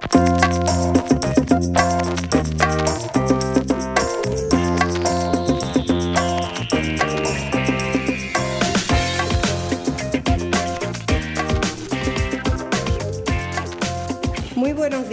Música 0.00 0.71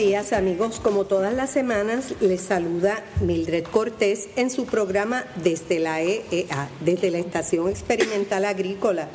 días 0.10 0.34
amigos, 0.34 0.80
como 0.80 1.06
todas 1.06 1.36
las 1.36 1.52
semanas 1.52 2.16
les 2.20 2.42
saluda 2.42 3.04
Mildred 3.22 3.66
Cortés 3.66 4.30
en 4.38 4.50
su 4.50 4.66
programa 4.66 5.24
desde 5.44 5.78
la 5.78 6.02
EEA, 6.02 6.68
desde 6.84 7.12
la 7.12 7.20
Estación 7.20 7.70
Experimental 7.70 8.46
Agrícola. 8.46 9.10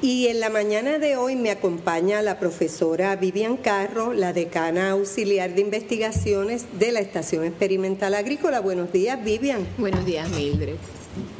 Y 0.00 0.28
en 0.28 0.40
la 0.40 0.48
mañana 0.48 0.98
de 0.98 1.18
hoy 1.18 1.36
me 1.36 1.50
acompaña 1.50 2.22
la 2.22 2.38
profesora 2.38 3.14
Vivian 3.16 3.58
Carro, 3.58 4.14
la 4.14 4.32
decana 4.32 4.92
auxiliar 4.92 5.54
de 5.54 5.60
investigaciones 5.60 6.64
de 6.78 6.92
la 6.92 7.00
Estación 7.00 7.44
Experimental 7.44 8.14
Agrícola. 8.14 8.60
Buenos 8.60 8.90
días 8.90 9.22
Vivian. 9.22 9.68
Buenos 9.76 10.06
días 10.06 10.30
Mildred. 10.30 10.76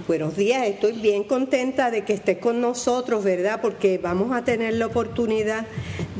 Buenos 0.07 0.37
días, 0.37 0.67
estoy 0.67 0.93
bien 0.93 1.23
contenta 1.25 1.91
de 1.91 2.05
que 2.05 2.15
estés 2.15 2.39
con 2.39 2.61
nosotros, 2.61 3.25
¿verdad? 3.25 3.61
Porque 3.61 3.99
vamos 3.99 4.37
a 4.37 4.43
tener 4.43 4.75
la 4.75 4.87
oportunidad 4.87 5.67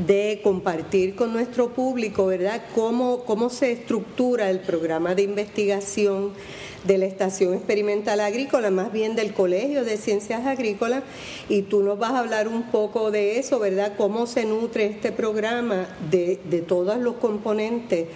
de 0.07 0.41
compartir 0.43 1.15
con 1.15 1.33
nuestro 1.33 1.71
público, 1.71 2.27
¿verdad?, 2.27 2.63
cómo, 2.75 3.25
cómo 3.25 3.51
se 3.51 3.73
estructura 3.73 4.51
el 4.51 4.61
programa 4.61 5.15
de 5.15 5.23
investigación 5.23 6.33
de 6.85 6.99
la 6.99 7.07
Estación 7.07 7.55
Experimental 7.55 8.21
Agrícola, 8.21 8.71
más 8.71 8.93
bien 8.93 9.17
del 9.17 9.35
Colegio 9.35 9.85
de 9.85 9.97
Ciencias 9.97 10.47
Agrícolas, 10.47 11.03
y 11.49 11.63
tú 11.63 11.83
nos 11.83 11.99
vas 11.99 12.13
a 12.13 12.21
hablar 12.21 12.47
un 12.47 12.71
poco 12.71 13.11
de 13.11 13.39
eso, 13.41 13.59
¿verdad?, 13.59 13.95
cómo 13.97 14.27
se 14.27 14.45
nutre 14.45 14.87
este 14.87 15.11
programa 15.11 15.89
de, 16.11 16.39
de 16.49 16.61
todos 16.61 16.99
los 16.99 17.17
componentes 17.17 18.07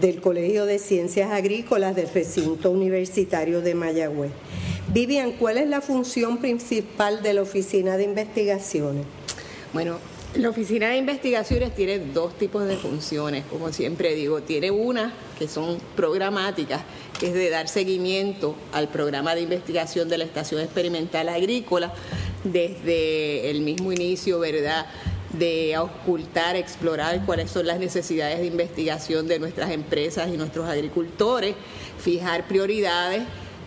del 0.00 0.20
Colegio 0.20 0.64
de 0.64 0.78
Ciencias 0.78 1.30
Agrícolas 1.30 1.94
del 1.94 2.08
recinto 2.08 2.70
universitario 2.70 3.60
de 3.60 3.74
Mayagüez. 3.74 4.30
Vivian, 4.92 5.32
¿cuál 5.32 5.58
es 5.58 5.68
la 5.68 5.80
función 5.80 6.38
principal 6.38 7.22
de 7.22 7.34
la 7.34 7.42
Oficina 7.42 7.96
de 7.96 8.04
Investigaciones? 8.04 9.04
Bueno, 9.72 9.98
la 10.38 10.50
Oficina 10.50 10.88
de 10.88 10.96
Investigaciones 10.96 11.74
tiene 11.74 11.98
dos 11.98 12.36
tipos 12.36 12.66
de 12.66 12.76
funciones, 12.76 13.44
como 13.46 13.72
siempre 13.72 14.14
digo. 14.14 14.42
Tiene 14.42 14.70
una 14.70 15.12
que 15.38 15.48
son 15.48 15.78
programáticas, 15.94 16.82
que 17.18 17.28
es 17.28 17.34
de 17.34 17.48
dar 17.50 17.68
seguimiento 17.68 18.54
al 18.72 18.88
programa 18.88 19.34
de 19.34 19.42
investigación 19.42 20.08
de 20.08 20.18
la 20.18 20.24
Estación 20.24 20.60
Experimental 20.60 21.28
Agrícola 21.28 21.92
desde 22.44 23.50
el 23.50 23.62
mismo 23.62 23.92
inicio, 23.92 24.38
¿verdad? 24.38 24.86
de 25.32 25.76
ocultar, 25.76 26.56
explorar 26.56 27.26
cuáles 27.26 27.50
son 27.50 27.66
las 27.66 27.78
necesidades 27.78 28.38
de 28.38 28.46
investigación 28.46 29.26
de 29.28 29.38
nuestras 29.38 29.70
empresas 29.70 30.30
y 30.32 30.38
nuestros 30.38 30.66
agricultores, 30.66 31.54
fijar 31.98 32.46
prioridades 32.48 33.22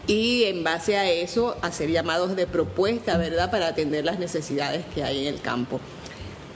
y 0.08 0.46
en 0.46 0.64
base 0.64 0.98
a 0.98 1.08
eso 1.08 1.58
hacer 1.62 1.92
llamados 1.92 2.36
de 2.36 2.48
propuesta, 2.48 3.18
¿verdad?, 3.18 3.52
para 3.52 3.68
atender 3.68 4.04
las 4.04 4.18
necesidades 4.18 4.84
que 4.96 5.04
hay 5.04 5.28
en 5.28 5.36
el 5.36 5.42
campo. 5.42 5.80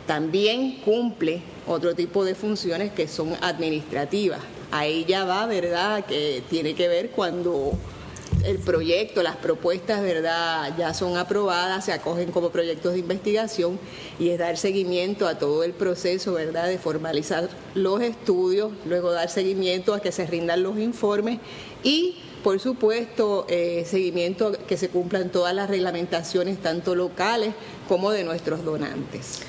También 0.08 0.82
cumple 0.84 1.42
otro 1.66 1.96
tipo 1.96 2.26
de 2.26 2.36
funciones 2.36 2.92
que 2.92 3.08
son 3.08 3.34
administrativas. 3.42 4.40
Ahí 4.72 5.06
ya 5.08 5.24
va, 5.24 5.46
¿verdad?, 5.46 6.06
que 6.06 6.44
tiene 6.50 6.74
que 6.74 6.88
ver 6.88 7.12
cuando 7.12 7.74
el 8.44 8.60
proyecto, 8.60 9.24
las 9.24 9.38
propuestas, 9.38 10.02
¿verdad?, 10.02 10.74
ya 10.78 10.94
son 10.94 11.16
aprobadas, 11.16 11.86
se 11.86 11.94
acogen 11.94 12.32
como 12.32 12.50
proyectos 12.50 12.94
de 12.94 13.00
investigación 13.00 13.80
y 14.20 14.30
es 14.30 14.40
dar 14.40 14.58
seguimiento 14.58 15.28
a 15.28 15.38
todo 15.38 15.64
el 15.64 15.72
proceso, 15.72 16.34
¿verdad?, 16.34 16.68
de 16.68 16.78
formalizar 16.78 17.50
los 17.76 18.02
estudios, 18.02 18.72
luego 18.86 19.12
dar 19.12 19.30
seguimiento 19.30 19.94
a 19.94 20.02
que 20.02 20.12
se 20.12 20.26
rindan 20.26 20.64
los 20.64 20.78
informes 20.80 21.40
y 21.84 22.18
por 22.44 22.60
supuesto, 22.60 23.46
eh, 23.48 23.86
seguimiento 23.90 24.52
que 24.68 24.76
se 24.76 24.90
cumplan 24.90 25.32
todas 25.32 25.56
las 25.56 25.70
reglamentaciones, 25.70 26.62
tanto 26.62 26.94
locales 26.94 27.54
como 27.88 28.12
de 28.12 28.26
nuestros 28.26 28.66
donantes. 28.66 29.40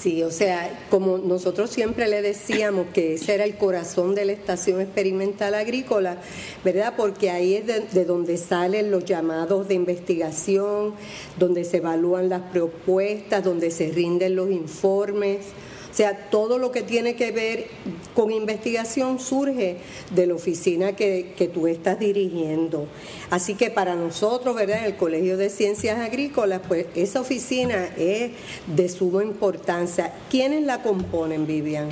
Sí, 0.00 0.22
o 0.22 0.30
sea, 0.30 0.86
como 0.90 1.18
nosotros 1.18 1.70
siempre 1.70 2.08
le 2.08 2.20
decíamos 2.20 2.88
que 2.92 3.14
ese 3.14 3.34
era 3.34 3.44
el 3.44 3.56
corazón 3.56 4.14
de 4.14 4.24
la 4.24 4.32
estación 4.32 4.80
experimental 4.80 5.54
agrícola, 5.54 6.18
¿verdad? 6.64 6.94
Porque 6.96 7.30
ahí 7.30 7.54
es 7.54 7.94
de 7.94 8.04
donde 8.04 8.36
salen 8.36 8.90
los 8.90 9.04
llamados 9.04 9.68
de 9.68 9.74
investigación, 9.74 10.94
donde 11.38 11.64
se 11.64 11.78
evalúan 11.78 12.28
las 12.28 12.42
propuestas, 12.42 13.44
donde 13.44 13.70
se 13.70 13.90
rinden 13.92 14.36
los 14.36 14.50
informes. 14.50 15.46
O 15.94 15.96
sea, 15.96 16.28
todo 16.28 16.58
lo 16.58 16.72
que 16.72 16.82
tiene 16.82 17.14
que 17.14 17.30
ver 17.30 17.68
con 18.14 18.32
investigación 18.32 19.20
surge 19.20 19.76
de 20.10 20.26
la 20.26 20.34
oficina 20.34 20.96
que, 20.96 21.52
tú 21.54 21.68
estás 21.68 22.00
dirigiendo. 22.00 22.88
Así 23.30 23.54
que 23.54 23.70
para 23.70 23.94
nosotros, 23.94 24.56
¿verdad? 24.56 24.78
En 24.80 24.84
el 24.86 24.96
Colegio 24.96 25.36
de 25.36 25.50
Ciencias 25.50 26.00
Agrícolas, 26.00 26.62
pues 26.66 26.86
esa 26.96 27.20
oficina 27.20 27.90
es 27.96 28.32
de 28.66 28.88
suma 28.88 29.22
importancia. 29.22 30.12
¿Quiénes 30.30 30.64
la 30.64 30.82
componen, 30.82 31.46
Vivian? 31.46 31.90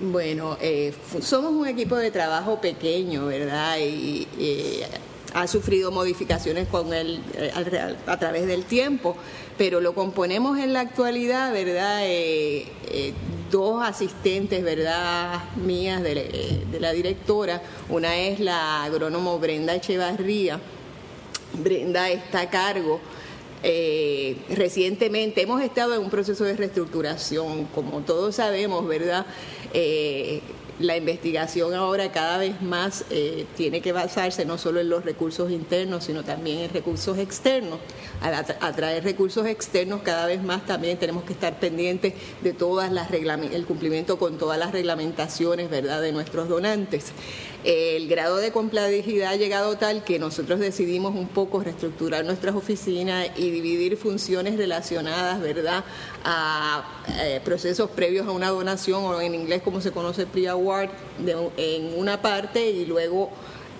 Bueno, 0.00 0.56
eh, 0.60 0.94
somos 1.20 1.50
un 1.52 1.66
equipo 1.66 1.96
de 1.96 2.12
trabajo 2.12 2.60
pequeño, 2.60 3.26
¿verdad? 3.26 3.76
Y, 3.80 4.28
ha 5.34 5.46
sufrido 5.46 5.90
modificaciones 5.90 6.68
con 6.68 6.92
el, 6.92 7.20
eh, 7.34 7.50
a 8.06 8.18
través 8.18 8.46
del 8.46 8.64
tiempo, 8.64 9.16
pero 9.58 9.80
lo 9.80 9.94
componemos 9.94 10.58
en 10.58 10.72
la 10.72 10.80
actualidad, 10.80 11.52
¿verdad? 11.52 12.00
Eh, 12.04 12.66
eh, 12.90 13.12
dos 13.50 13.82
asistentes, 13.82 14.62
¿verdad? 14.62 15.44
Mías 15.56 16.02
de, 16.02 16.64
la 16.80 16.92
directora. 16.92 17.62
Una 17.88 18.16
es 18.16 18.40
la 18.40 18.84
agrónomo 18.84 19.38
Brenda 19.38 19.74
Echevarría. 19.74 20.60
Brenda 21.54 22.10
está 22.10 22.40
a 22.42 22.50
cargo. 22.50 23.00
recientemente 24.48 25.42
hemos 25.42 25.62
estado 25.62 25.94
en 25.94 26.00
un 26.00 26.10
proceso 26.10 26.44
de 26.44 26.56
reestructuración, 26.56 27.66
como 27.66 28.00
todos 28.00 28.36
sabemos, 28.36 28.86
¿verdad? 28.88 29.26
La 30.78 30.96
investigación 30.96 31.74
ahora 31.74 32.10
cada 32.12 32.38
vez 32.38 32.60
más 32.62 33.04
eh, 33.10 33.46
tiene 33.56 33.80
que 33.80 33.92
basarse 33.92 34.44
no 34.44 34.58
solo 34.58 34.80
en 34.80 34.88
los 34.88 35.04
recursos 35.04 35.50
internos, 35.50 36.04
sino 36.04 36.24
también 36.24 36.58
en 36.58 36.72
recursos 36.72 37.18
externos. 37.18 37.78
Al 38.20 38.34
atraer 38.34 39.04
recursos 39.04 39.46
externos 39.46 40.02
cada 40.02 40.26
vez 40.26 40.42
más 40.42 40.64
también 40.66 40.98
tenemos 40.98 41.24
que 41.24 41.32
estar 41.32 41.58
pendientes 41.58 42.14
de 42.42 42.52
todas 42.52 42.90
las 42.90 43.10
el 43.12 43.66
cumplimiento 43.66 44.18
con 44.18 44.38
todas 44.38 44.58
las 44.58 44.72
reglamentaciones, 44.72 45.70
¿verdad?, 45.70 46.00
de 46.00 46.12
nuestros 46.12 46.48
donantes. 46.48 47.12
El 47.64 48.08
grado 48.08 48.38
de 48.38 48.50
complejidad 48.50 49.32
ha 49.32 49.36
llegado 49.36 49.76
tal 49.76 50.02
que 50.02 50.18
nosotros 50.18 50.58
decidimos 50.58 51.14
un 51.14 51.28
poco 51.28 51.62
reestructurar 51.62 52.24
nuestras 52.24 52.56
oficinas 52.56 53.28
y 53.36 53.50
dividir 53.50 53.96
funciones 53.96 54.56
relacionadas, 54.56 55.40
¿verdad?, 55.40 55.84
a 56.24 56.84
eh, 57.20 57.40
procesos 57.44 57.90
previos 57.90 58.26
a 58.26 58.32
una 58.32 58.48
donación 58.48 59.04
o 59.04 59.20
en 59.20 59.34
inglés 59.34 59.62
como 59.62 59.80
se 59.80 59.92
conoce 59.92 60.26
pre-award 60.26 60.90
en 61.56 61.98
una 61.98 62.20
parte 62.20 62.68
y 62.70 62.84
luego 62.84 63.30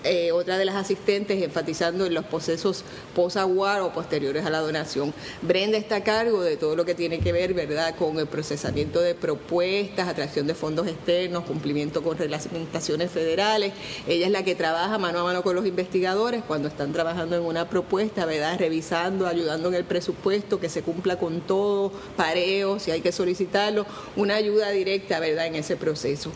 eh, 0.03 0.31
otra 0.31 0.57
de 0.57 0.65
las 0.65 0.75
asistentes 0.75 1.41
enfatizando 1.41 2.05
en 2.05 2.13
los 2.13 2.25
procesos 2.25 2.83
post-award 3.15 3.81
o 3.83 3.93
posteriores 3.93 4.45
a 4.45 4.49
la 4.49 4.59
donación. 4.59 5.13
Brenda 5.41 5.77
está 5.77 5.97
a 5.97 6.03
cargo 6.03 6.41
de 6.41 6.57
todo 6.57 6.75
lo 6.75 6.85
que 6.85 6.95
tiene 6.95 7.19
que 7.19 7.31
ver, 7.31 7.53
¿verdad?, 7.53 7.95
con 7.95 8.19
el 8.19 8.27
procesamiento 8.27 9.01
de 9.01 9.15
propuestas, 9.15 10.07
atracción 10.07 10.47
de 10.47 10.55
fondos 10.55 10.87
externos, 10.87 11.43
cumplimiento 11.45 12.03
con 12.03 12.17
reglamentaciones 12.17 13.11
federales. 13.11 13.73
Ella 14.07 14.25
es 14.25 14.31
la 14.31 14.43
que 14.43 14.55
trabaja 14.55 14.97
mano 14.97 15.19
a 15.19 15.23
mano 15.23 15.43
con 15.43 15.55
los 15.55 15.65
investigadores 15.65 16.43
cuando 16.47 16.67
están 16.67 16.93
trabajando 16.93 17.35
en 17.35 17.43
una 17.43 17.69
propuesta, 17.69 18.25
¿verdad?, 18.25 18.57
revisando, 18.59 19.27
ayudando 19.27 19.69
en 19.69 19.75
el 19.75 19.83
presupuesto, 19.83 20.59
que 20.59 20.69
se 20.69 20.81
cumpla 20.81 21.17
con 21.17 21.41
todo, 21.41 21.91
pareo, 22.17 22.79
si 22.79 22.91
hay 22.91 23.01
que 23.01 23.11
solicitarlo, 23.11 23.85
una 24.15 24.35
ayuda 24.35 24.69
directa, 24.71 25.19
¿verdad?, 25.19 25.47
en 25.47 25.55
ese 25.55 25.75
proceso. 25.75 26.31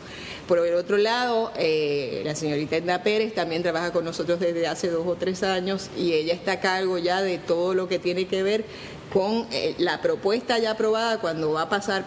Por 0.48 0.66
el 0.66 0.76
otro 0.76 0.98
lado, 0.98 1.52
eh, 1.58 2.22
la 2.24 2.34
señorita 2.34 2.78
Edna 2.78 3.04
Pérez 3.04 3.34
también 3.34 3.57
trabaja 3.64 3.92
con 3.92 4.06
nosotros 4.06 4.40
desde 4.40 4.68
hace 4.68 4.90
dos 4.90 5.06
o 5.08 5.16
tres 5.16 5.44
años 5.44 5.90
y 5.98 6.14
ella 6.14 6.34
está 6.34 6.54
a 6.54 6.60
cargo 6.60 6.98
ya 6.98 7.22
de 7.22 7.38
todo 7.38 7.74
lo 7.74 7.88
que 7.88 8.00
tiene 8.00 8.28
que 8.28 8.44
ver 8.44 8.66
con 9.14 9.48
eh, 9.52 9.76
la 9.78 10.02
propuesta 10.02 10.60
ya 10.60 10.72
aprobada 10.72 11.20
cuando 11.20 11.54
va 11.54 11.64
a 11.64 11.70
pasar 11.70 12.06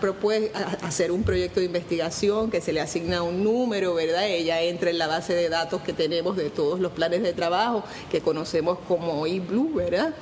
a 0.54 0.86
hacer 0.86 1.10
un 1.10 1.22
proyecto 1.22 1.60
de 1.60 1.66
investigación 1.66 2.50
que 2.50 2.60
se 2.60 2.72
le 2.72 2.80
asigna 2.80 3.22
un 3.22 3.42
número, 3.42 3.94
¿verdad? 3.94 4.28
Ella 4.28 4.60
entra 4.62 4.90
en 4.90 4.98
la 4.98 5.06
base 5.06 5.34
de 5.34 5.48
datos 5.48 5.80
que 5.82 5.92
tenemos 5.92 6.36
de 6.36 6.50
todos 6.50 6.78
los 6.78 6.92
planes 6.92 7.22
de 7.22 7.32
trabajo 7.32 7.84
que 8.10 8.20
conocemos 8.20 8.78
como 8.86 9.26
eBlue, 9.26 9.74
¿verdad? 9.74 10.14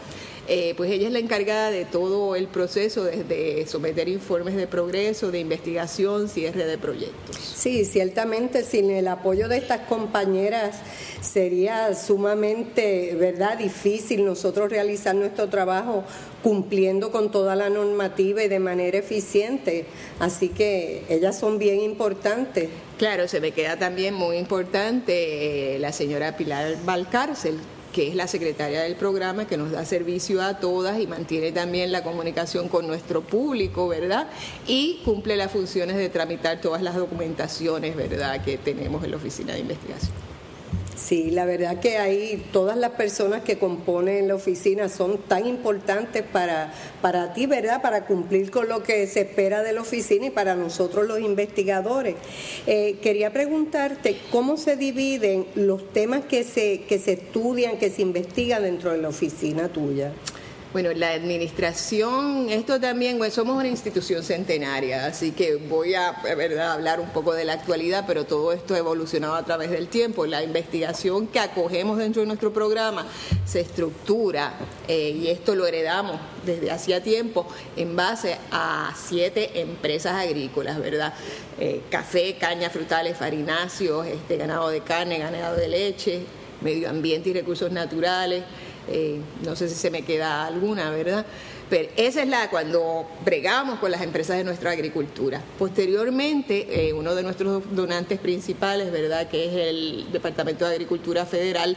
Eh, 0.49 0.73
pues 0.77 0.91
ella 0.91 1.09
es 1.09 1.13
la 1.13 1.19
encargada 1.19 1.71
de 1.71 1.85
todo 1.85 2.35
el 2.35 2.49
proceso, 2.49 3.05
desde 3.05 3.67
someter 3.67 4.09
informes 4.09 4.57
de 4.57 4.67
progreso, 4.67 5.31
de 5.31 5.41
investigación, 5.41 6.29
cierre 6.29 6.65
de 6.65 6.79
proyectos. 6.79 7.37
Sí, 7.37 7.85
ciertamente 7.85 8.65
sin 8.65 8.91
el 8.91 9.09
apoyo 9.09 9.49
de 9.49 9.59
estas 9.59 9.81
compañeras 9.81 10.77
sería 11.21 11.95
sumamente, 11.95 13.15
¿verdad?, 13.15 13.59
difícil 13.59 14.25
nosotros 14.25 14.71
realizar 14.71 15.15
nuestro 15.15 15.49
trabajo 15.49 16.05
cumpliendo 16.43 17.11
con 17.11 17.31
toda 17.31 17.55
la 17.55 17.69
normativa 17.69 18.43
y 18.43 18.49
de 18.49 18.59
manera 18.59 18.97
eficiente. 18.97 19.85
Así 20.19 20.49
que 20.49 21.03
ellas 21.11 21.39
son 21.39 21.59
bien 21.59 21.81
importantes. 21.81 22.71
Claro, 22.97 23.29
se 23.29 23.41
me 23.41 23.53
queda 23.53 23.79
también 23.79 24.15
muy 24.15 24.39
importante 24.39 25.75
eh, 25.75 25.79
la 25.79 25.93
señora 25.93 26.37
Pilar 26.37 26.77
Valcárcel, 26.85 27.59
que 27.93 28.09
es 28.09 28.15
la 28.15 28.29
secretaria 28.29 28.83
del 28.83 28.97
programa, 28.97 29.47
que 29.47 29.57
nos 29.57 29.71
da 29.71 29.85
servicio 29.85 30.43
a 30.43 30.61
todas 30.61 31.01
y 31.01 31.07
mantiene 31.07 31.53
también 31.53 31.93
la 31.93 32.03
comunicación 32.03 32.69
con 32.69 32.87
nuestro 32.87 33.23
público, 33.23 33.89
¿verdad? 33.89 34.29
Y 34.67 35.01
cumple 35.05 35.37
las 35.37 35.51
funciones 35.51 35.97
de 35.97 36.09
tramitar 36.09 36.61
todas 36.61 36.83
las 36.83 36.95
documentaciones, 36.95 37.97
¿verdad?, 37.97 38.45
que 38.45 38.59
tenemos 38.59 39.05
en 39.05 39.13
la 39.13 39.17
Oficina 39.17 39.55
de 39.55 39.61
Investigación. 39.61 40.28
Sí, 40.99 41.31
la 41.31 41.45
verdad 41.45 41.79
que 41.79 41.97
ahí 41.97 42.45
todas 42.53 42.77
las 42.77 42.91
personas 42.91 43.43
que 43.43 43.57
componen 43.57 44.27
la 44.27 44.35
oficina 44.35 44.89
son 44.89 45.19
tan 45.19 45.47
importantes 45.47 46.25
para, 46.25 46.73
para 47.01 47.33
ti, 47.33 47.47
¿verdad? 47.47 47.81
Para 47.81 48.05
cumplir 48.05 48.51
con 48.51 48.69
lo 48.69 48.83
que 48.83 49.07
se 49.07 49.21
espera 49.21 49.63
de 49.63 49.73
la 49.73 49.83
oficina 49.83 50.27
y 50.27 50.31
para 50.31 50.57
nosotros 50.57 51.07
los 51.07 51.21
investigadores. 51.21 52.17
Eh, 52.67 52.99
quería 53.01 53.33
preguntarte 53.33 54.19
cómo 54.33 54.57
se 54.57 54.77
dividen 54.77 55.47
los 55.55 55.93
temas 55.93 56.25
que 56.25 56.43
se, 56.43 56.81
que 56.83 56.99
se 56.99 57.13
estudian, 57.13 57.79
que 57.79 57.91
se 57.91 58.03
investigan 58.03 58.65
dentro 58.65 58.91
de 58.91 58.99
la 58.99 59.09
oficina 59.09 59.69
tuya. 59.69 60.13
Bueno, 60.71 60.93
la 60.93 61.13
administración, 61.13 62.51
esto 62.51 62.79
también, 62.79 63.19
somos 63.33 63.57
una 63.57 63.69
institución 63.69 64.23
centenaria, 64.23 65.07
así 65.07 65.33
que 65.33 65.57
voy 65.57 65.95
a 65.95 66.13
¿verdad? 66.23 66.73
hablar 66.73 67.01
un 67.01 67.09
poco 67.09 67.33
de 67.33 67.47
la 67.47 67.55
actualidad, 67.55 68.05
pero 68.07 68.27
todo 68.27 68.53
esto 68.53 68.75
ha 68.75 68.79
evolucionado 68.79 69.35
a 69.35 69.43
través 69.47 69.71
del 69.71 69.89
tiempo. 69.89 70.27
La 70.27 70.43
investigación 70.43 71.27
que 71.29 71.41
acogemos 71.41 71.97
dentro 71.97 72.21
de 72.21 72.27
nuestro 72.27 72.53
programa 72.53 73.07
se 73.47 73.61
estructura, 73.61 74.53
eh, 74.89 75.17
y 75.19 75.29
esto 75.29 75.55
lo 75.55 75.67
heredamos 75.67 76.21
desde 76.45 76.71
hacía 76.71 77.03
tiempo, 77.03 77.49
en 77.75 77.97
base 77.97 78.37
a 78.51 78.95
siete 78.95 79.63
empresas 79.63 80.17
agrícolas, 80.17 80.79
¿verdad? 80.79 81.15
Eh, 81.59 81.81
café, 81.91 82.37
caña, 82.39 82.69
frutales, 82.69 83.17
farináceos, 83.17 84.07
este, 84.07 84.37
ganado 84.37 84.69
de 84.69 84.83
carne, 84.83 85.19
ganado 85.19 85.57
de 85.57 85.69
leche, 85.69 86.27
medio 86.61 86.91
ambiente 86.91 87.31
y 87.31 87.33
recursos 87.33 87.73
naturales. 87.73 88.45
Eh, 88.91 89.21
no 89.45 89.57
sé 89.57 89.69
si 89.69 89.75
se 89.75 89.91
me 89.91 90.03
queda 90.03 90.47
alguna, 90.47 90.91
¿verdad? 90.91 91.25
Pero 91.71 91.91
esa 91.97 92.23
es 92.23 92.29
la 92.29 92.49
cuando 92.49 93.07
bregamos 93.25 93.79
con 93.79 93.91
las 93.91 94.01
empresas 94.01 94.39
de 94.39 94.45
nuestra 94.45 94.71
agricultura. 94.71 95.43
Posteriormente, 95.59 96.89
eh, 96.89 96.95
uno 96.95 97.15
de 97.15 97.23
nuestros 97.23 97.63
donantes 97.75 98.19
principales, 98.19 98.91
¿verdad?, 98.91 99.29
que 99.29 99.47
es 99.47 99.53
el 99.55 100.07
Departamento 100.11 100.67
de 100.67 100.73
Agricultura 100.73 101.27
Federal, 101.27 101.77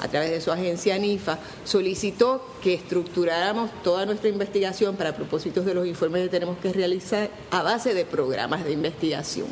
a 0.00 0.08
través 0.08 0.30
de 0.30 0.40
su 0.40 0.52
agencia 0.52 0.96
NIFA, 0.96 1.38
solicitó 1.64 2.46
que 2.62 2.74
estructuráramos 2.74 3.70
toda 3.82 4.06
nuestra 4.06 4.28
investigación 4.28 4.94
para 4.94 5.16
propósitos 5.16 5.64
de 5.64 5.74
los 5.74 5.86
informes 5.86 6.22
que 6.24 6.28
tenemos 6.28 6.58
que 6.58 6.72
realizar 6.72 7.28
a 7.50 7.62
base 7.62 7.94
de 7.94 8.04
programas 8.04 8.64
de 8.64 8.72
investigación. 8.72 9.48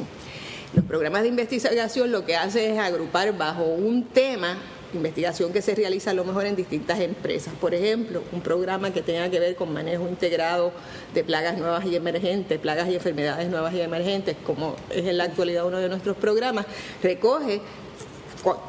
Los 0.72 0.84
programas 0.84 1.22
de 1.22 1.28
investigación 1.28 2.12
lo 2.12 2.24
que 2.24 2.36
hacen 2.36 2.74
es 2.74 2.78
agrupar 2.78 3.36
bajo 3.36 3.64
un 3.64 4.04
tema 4.04 4.56
investigación 4.94 5.52
que 5.52 5.62
se 5.62 5.74
realiza 5.74 6.10
a 6.10 6.14
lo 6.14 6.24
mejor 6.24 6.46
en 6.46 6.56
distintas 6.56 7.00
empresas. 7.00 7.54
Por 7.60 7.74
ejemplo, 7.74 8.22
un 8.32 8.40
programa 8.40 8.92
que 8.92 9.02
tenga 9.02 9.30
que 9.30 9.40
ver 9.40 9.56
con 9.56 9.72
manejo 9.72 10.08
integrado 10.08 10.72
de 11.14 11.24
plagas 11.24 11.58
nuevas 11.58 11.84
y 11.86 11.96
emergentes, 11.96 12.58
plagas 12.58 12.88
y 12.88 12.94
enfermedades 12.94 13.48
nuevas 13.48 13.74
y 13.74 13.80
emergentes, 13.80 14.36
como 14.44 14.76
es 14.90 15.06
en 15.06 15.18
la 15.18 15.24
actualidad 15.24 15.66
uno 15.66 15.78
de 15.78 15.88
nuestros 15.88 16.16
programas, 16.16 16.66
recoge 17.02 17.60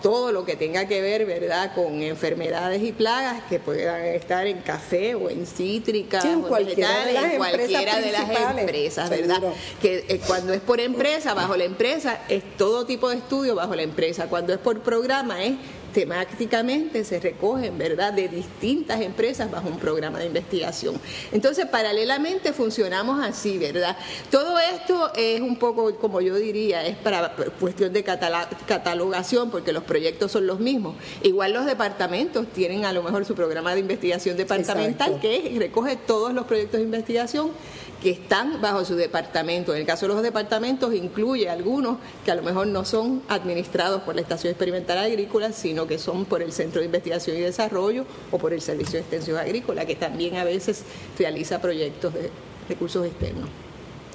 todo 0.01 0.31
lo 0.31 0.45
que 0.45 0.56
tenga 0.56 0.88
que 0.88 1.01
ver, 1.01 1.25
¿verdad?, 1.25 1.73
con 1.73 2.01
enfermedades 2.01 2.81
y 2.83 2.91
plagas 2.91 3.44
que 3.50 3.59
puedan 3.59 4.06
estar 4.06 4.45
en 4.47 4.59
café 4.59 5.15
o 5.15 5.29
en 5.29 5.45
cítricas 5.45 6.25
o 6.25 6.57
en 6.57 6.65
vegetales, 6.65 7.15
en 7.15 7.38
cualquiera 7.38 8.00
de 8.00 8.12
las 8.12 8.29
empresas, 8.59 9.09
¿verdad? 9.09 9.41
Que 9.81 10.06
eh, 10.07 10.21
cuando 10.25 10.53
es 10.53 10.62
por 10.62 10.79
empresa, 10.79 11.33
bajo 11.33 11.56
la 11.56 11.63
empresa, 11.63 12.19
es 12.27 12.44
todo 12.57 12.85
tipo 12.85 13.09
de 13.09 13.18
estudio 13.18 13.56
bajo 13.56 13.75
la 13.75 13.83
empresa. 13.83 14.27
Cuando 14.27 14.53
es 14.53 14.59
por 14.59 14.81
programa, 14.81 15.44
es 15.44 15.53
temáticamente 15.94 17.04
se 17.04 17.20
recogen, 17.20 17.78
¿verdad?, 17.78 18.14
de 18.14 18.28
distintas 18.28 19.02
empresas 19.02 19.50
bajo 19.52 19.68
un 19.68 19.78
programa 19.78 20.20
de 20.20 20.26
investigación. 20.26 20.96
Entonces, 21.32 21.66
paralelamente 21.66 22.54
funcionamos 22.54 23.24
así, 23.24 23.58
¿verdad? 23.58 23.98
Todo 24.30 24.58
esto 24.60 25.12
es 25.16 25.42
un 25.42 25.58
poco, 25.58 25.96
como 25.96 26.22
yo 26.22 26.36
diría, 26.36 26.86
es 26.86 26.96
para 26.98 27.36
cuestión 27.60 27.94
de 27.94 28.04
catalogación, 28.04 29.52
porque 29.52 29.72
los 29.72 29.84
proyectos 29.84 30.32
son 30.32 30.48
los 30.48 30.60
mismos. 30.60 30.96
Igual 31.24 31.54
los 31.54 31.66
departamentos 31.66 32.48
tienen 32.54 32.86
a 32.86 32.94
lo 32.94 33.04
mejor 33.04 33.26
su 33.26 33.36
programa 33.36 33.74
de 33.74 33.82
investigación 33.82 34.38
departamental, 34.38 35.20
que 35.20 35.56
recoge 35.60 35.96
todos 35.96 36.34
los 36.34 36.46
proyectos 36.46 36.80
de 36.80 36.86
investigación 36.86 37.52
que 38.01 38.09
están 38.09 38.59
bajo 38.59 38.83
su 38.83 38.95
departamento. 38.95 39.74
En 39.74 39.81
el 39.81 39.86
caso 39.86 40.07
de 40.07 40.13
los 40.13 40.24
departamentos 40.24 40.94
incluye 40.94 41.50
algunos 41.50 41.98
que 42.25 42.31
a 42.31 42.36
lo 42.36 42.42
mejor 42.42 42.68
no 42.68 42.83
son 42.83 43.21
administrados 43.30 44.01
por 44.01 44.15
la 44.15 44.21
Estación 44.21 44.51
Experimental 44.51 44.98
Agrícola, 44.98 45.53
sino 45.53 45.88
que 45.88 46.00
son 46.00 46.25
por 46.25 46.42
el 46.42 46.51
Centro 46.51 46.81
de 46.81 46.88
Investigación 46.88 47.38
y 47.38 47.42
Desarrollo 47.42 48.06
o 48.31 48.38
por 48.39 48.53
el 48.53 48.62
Servicio 48.62 48.94
de 48.94 49.01
Extensión 49.01 49.38
Agrícola, 49.38 49.86
que 49.86 49.95
también 49.95 50.36
a 50.38 50.44
veces 50.44 50.83
realiza 51.18 51.62
proyectos 51.62 52.13
de 52.13 52.30
recursos 52.68 53.06
externos. 53.06 53.48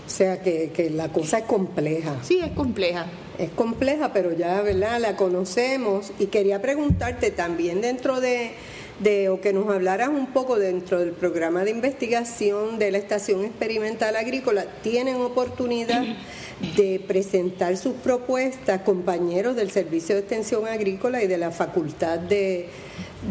O 0.04 0.08
sea 0.08 0.40
que, 0.40 0.70
que 0.70 0.90
la 0.90 1.08
cosa 1.08 1.38
es 1.38 1.44
compleja. 1.44 2.16
Sí, 2.22 2.40
es 2.40 2.52
compleja. 2.52 3.06
Es 3.38 3.50
compleja, 3.50 4.12
pero 4.12 4.32
ya, 4.32 4.62
¿verdad? 4.62 5.00
La 5.00 5.16
conocemos. 5.16 6.12
Y 6.18 6.26
quería 6.26 6.62
preguntarte 6.62 7.32
también 7.32 7.80
dentro 7.80 8.20
de 8.20 8.52
de 9.00 9.28
o 9.28 9.40
que 9.40 9.52
nos 9.52 9.68
hablaras 9.68 10.08
un 10.08 10.26
poco 10.28 10.58
dentro 10.58 11.00
del 11.00 11.12
programa 11.12 11.64
de 11.64 11.70
investigación 11.70 12.78
de 12.78 12.90
la 12.90 12.98
Estación 12.98 13.44
Experimental 13.44 14.16
Agrícola, 14.16 14.66
tienen 14.82 15.16
oportunidad 15.16 16.04
de 16.76 17.00
presentar 17.06 17.76
sus 17.76 17.92
propuestas 17.94 18.82
compañeros 18.82 19.56
del 19.56 19.70
Servicio 19.70 20.14
de 20.14 20.22
Extensión 20.22 20.66
Agrícola 20.66 21.22
y 21.22 21.26
de 21.26 21.36
la 21.36 21.50
Facultad 21.50 22.18
de, 22.18 22.68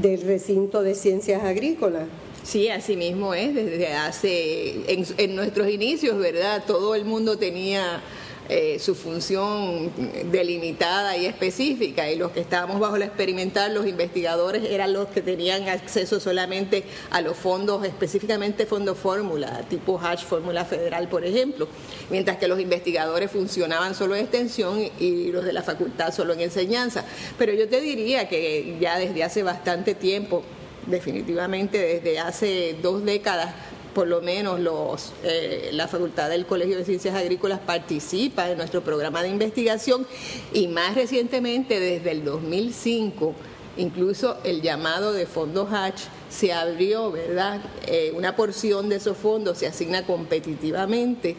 del 0.02 0.22
Recinto 0.22 0.84
de 0.84 0.94
Ciencias 0.94 1.44
Agrícolas. 1.44 2.04
Sí, 2.44 2.70
así 2.70 2.96
mismo 2.96 3.34
es, 3.34 3.56
desde 3.56 3.94
hace, 3.94 4.94
en, 4.94 5.04
en 5.18 5.36
nuestros 5.36 5.68
inicios, 5.68 6.20
¿verdad? 6.20 6.64
Todo 6.68 6.94
el 6.94 7.04
mundo 7.04 7.40
tenía 7.40 8.04
eh, 8.48 8.78
su 8.80 8.94
función 8.94 9.92
delimitada 10.32 11.18
y 11.18 11.26
específica 11.26 12.12
y 12.12 12.16
los 12.16 12.32
que 12.32 12.42
estábamos 12.42 12.80
bajo 12.80 12.98
la 12.98 13.06
experimental, 13.06 13.74
los 13.74 13.88
investigadores 13.88 14.64
eran 14.70 14.94
los 14.94 15.08
que 15.08 15.22
tenían 15.22 15.68
acceso 15.68 16.20
solamente 16.20 16.84
a 17.10 17.22
los 17.22 17.36
fondos, 17.38 17.84
específicamente 17.86 18.66
fondos 18.66 18.98
fórmula, 18.98 19.64
tipo 19.70 20.00
Hatch 20.00 20.26
Fórmula 20.26 20.64
Federal, 20.64 21.08
por 21.08 21.26
ejemplo, 21.26 21.68
mientras 22.10 22.38
que 22.38 22.48
los 22.48 22.60
investigadores 22.60 23.32
funcionaban 23.32 23.96
solo 23.96 24.16
en 24.16 24.22
extensión 24.22 24.92
y 25.00 25.32
los 25.32 25.44
de 25.44 25.54
la 25.54 25.64
facultad 25.64 26.14
solo 26.14 26.34
en 26.34 26.42
enseñanza. 26.42 27.04
Pero 27.38 27.54
yo 27.54 27.68
te 27.68 27.82
diría 27.82 28.30
que 28.30 28.78
ya 28.80 29.00
desde 29.00 29.24
hace 29.24 29.44
bastante 29.44 29.96
tiempo, 29.96 30.44
definitivamente 30.86 31.80
desde 31.80 32.20
hace 32.20 32.76
dos 32.82 33.04
décadas, 33.04 33.56
por 33.96 34.08
lo 34.08 34.22
menos 34.22 34.60
los, 34.60 35.14
eh, 35.24 35.70
la 35.72 35.88
Facultad 35.88 36.30
del 36.30 36.46
Colegio 36.46 36.78
de 36.78 36.84
Ciencias 36.84 37.16
Agrícolas 37.16 37.60
participa 37.60 38.50
en 38.52 38.58
nuestro 38.58 38.82
programa 38.82 39.24
de 39.24 39.30
investigación 39.30 40.06
y 40.54 40.68
más 40.68 40.94
recientemente 40.94 41.80
desde 41.80 42.12
el 42.12 42.26
2005 42.26 43.34
incluso 43.78 44.38
el 44.44 44.62
llamado 44.62 45.14
de 45.14 45.26
fondos 45.26 45.72
Hatch 45.72 46.02
se 46.30 46.54
abrió, 46.54 47.12
¿verdad? 47.12 47.62
Eh, 47.88 48.14
una 48.16 48.36
porción 48.36 48.90
de 48.90 48.98
esos 48.98 49.18
fondos 49.18 49.58
se 49.58 49.68
asigna 49.68 50.06
competitivamente 50.06 51.36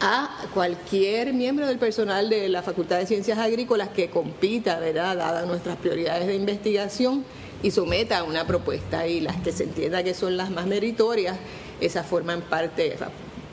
a 0.00 0.46
cualquier 0.54 1.32
miembro 1.32 1.66
del 1.66 1.78
personal 1.78 2.28
de 2.28 2.48
la 2.48 2.62
Facultad 2.62 2.98
de 2.98 3.06
Ciencias 3.06 3.38
Agrícolas 3.38 3.90
que 3.90 4.10
compita, 4.10 4.80
¿verdad? 4.80 5.16
Dadas 5.16 5.46
nuestras 5.46 5.76
prioridades 5.76 6.26
de 6.26 6.34
investigación 6.34 7.24
y 7.62 7.70
someta 7.70 8.22
una 8.24 8.46
propuesta 8.46 9.06
y 9.06 9.20
las 9.20 9.36
que 9.36 9.52
se 9.52 9.64
entienda 9.64 10.02
que 10.02 10.14
son 10.14 10.36
las 10.36 10.50
más 10.50 10.66
meritorias 10.66 11.36
esa 11.80 12.02
forman 12.04 12.42
parte, 12.42 12.96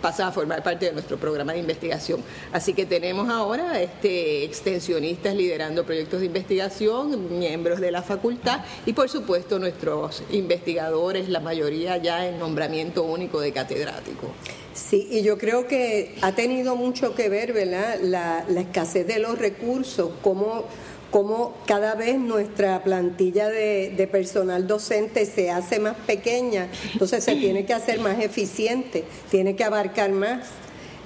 pasa 0.02 0.28
a 0.28 0.32
formar 0.32 0.64
parte 0.64 0.86
de 0.86 0.94
nuestro 0.94 1.18
programa 1.18 1.54
de 1.54 1.60
investigación. 1.60 2.22
Así 2.52 2.74
que 2.74 2.86
tenemos 2.86 3.30
ahora 3.30 3.82
este, 3.82 4.44
extensionistas 4.44 5.36
liderando 5.36 5.86
proyectos 5.86 6.20
de 6.20 6.28
investigación, 6.28 7.40
miembros 7.40 7.80
de 7.80 7.92
la 7.92 8.04
facultad 8.04 8.62
y 8.86 8.94
por 8.94 9.10
supuesto 9.10 9.60
nuestros 9.60 10.24
investigadores, 10.32 11.30
la 11.30 11.40
mayoría 11.40 11.98
ya 11.98 12.28
en 12.28 12.40
nombramiento 12.40 13.04
único 13.04 13.40
de 13.42 13.52
catedrático. 13.52 14.28
Sí, 14.74 15.08
y 15.10 15.24
yo 15.24 15.40
creo 15.40 15.68
que 15.68 16.16
ha 16.22 16.34
tenido 16.34 16.76
mucho 16.76 17.16
que 17.16 17.30
ver, 17.30 17.52
¿verdad? 17.52 18.00
La 18.02 18.46
escasez 18.56 19.08
de 19.08 19.18
los 19.18 19.40
recursos, 19.40 20.12
cómo 20.22 20.66
cómo 21.12 21.54
cada 21.66 21.96
vez 21.96 22.18
nuestra 22.20 22.84
plantilla 22.84 23.50
de, 23.50 24.10
personal 24.12 24.68
docente 24.68 25.26
se 25.26 25.52
hace 25.52 25.80
más 25.80 25.96
pequeña, 25.96 26.70
entonces 26.94 27.24
se 27.24 27.36
tiene 27.36 27.66
que 27.66 27.74
hacer 27.74 28.00
más 28.00 28.20
eficiente, 28.20 29.04
tiene 29.30 29.56
que 29.56 29.64
abarcar 29.64 30.12
más. 30.12 30.48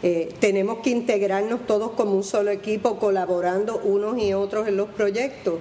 Eh, 0.03 0.29
tenemos 0.39 0.79
que 0.79 0.89
integrarnos 0.89 1.67
todos 1.67 1.91
como 1.91 2.13
un 2.13 2.23
solo 2.23 2.49
equipo, 2.49 2.97
colaborando 2.97 3.77
unos 3.83 4.17
y 4.17 4.33
otros 4.33 4.67
en 4.67 4.77
los 4.77 4.89
proyectos. 4.89 5.55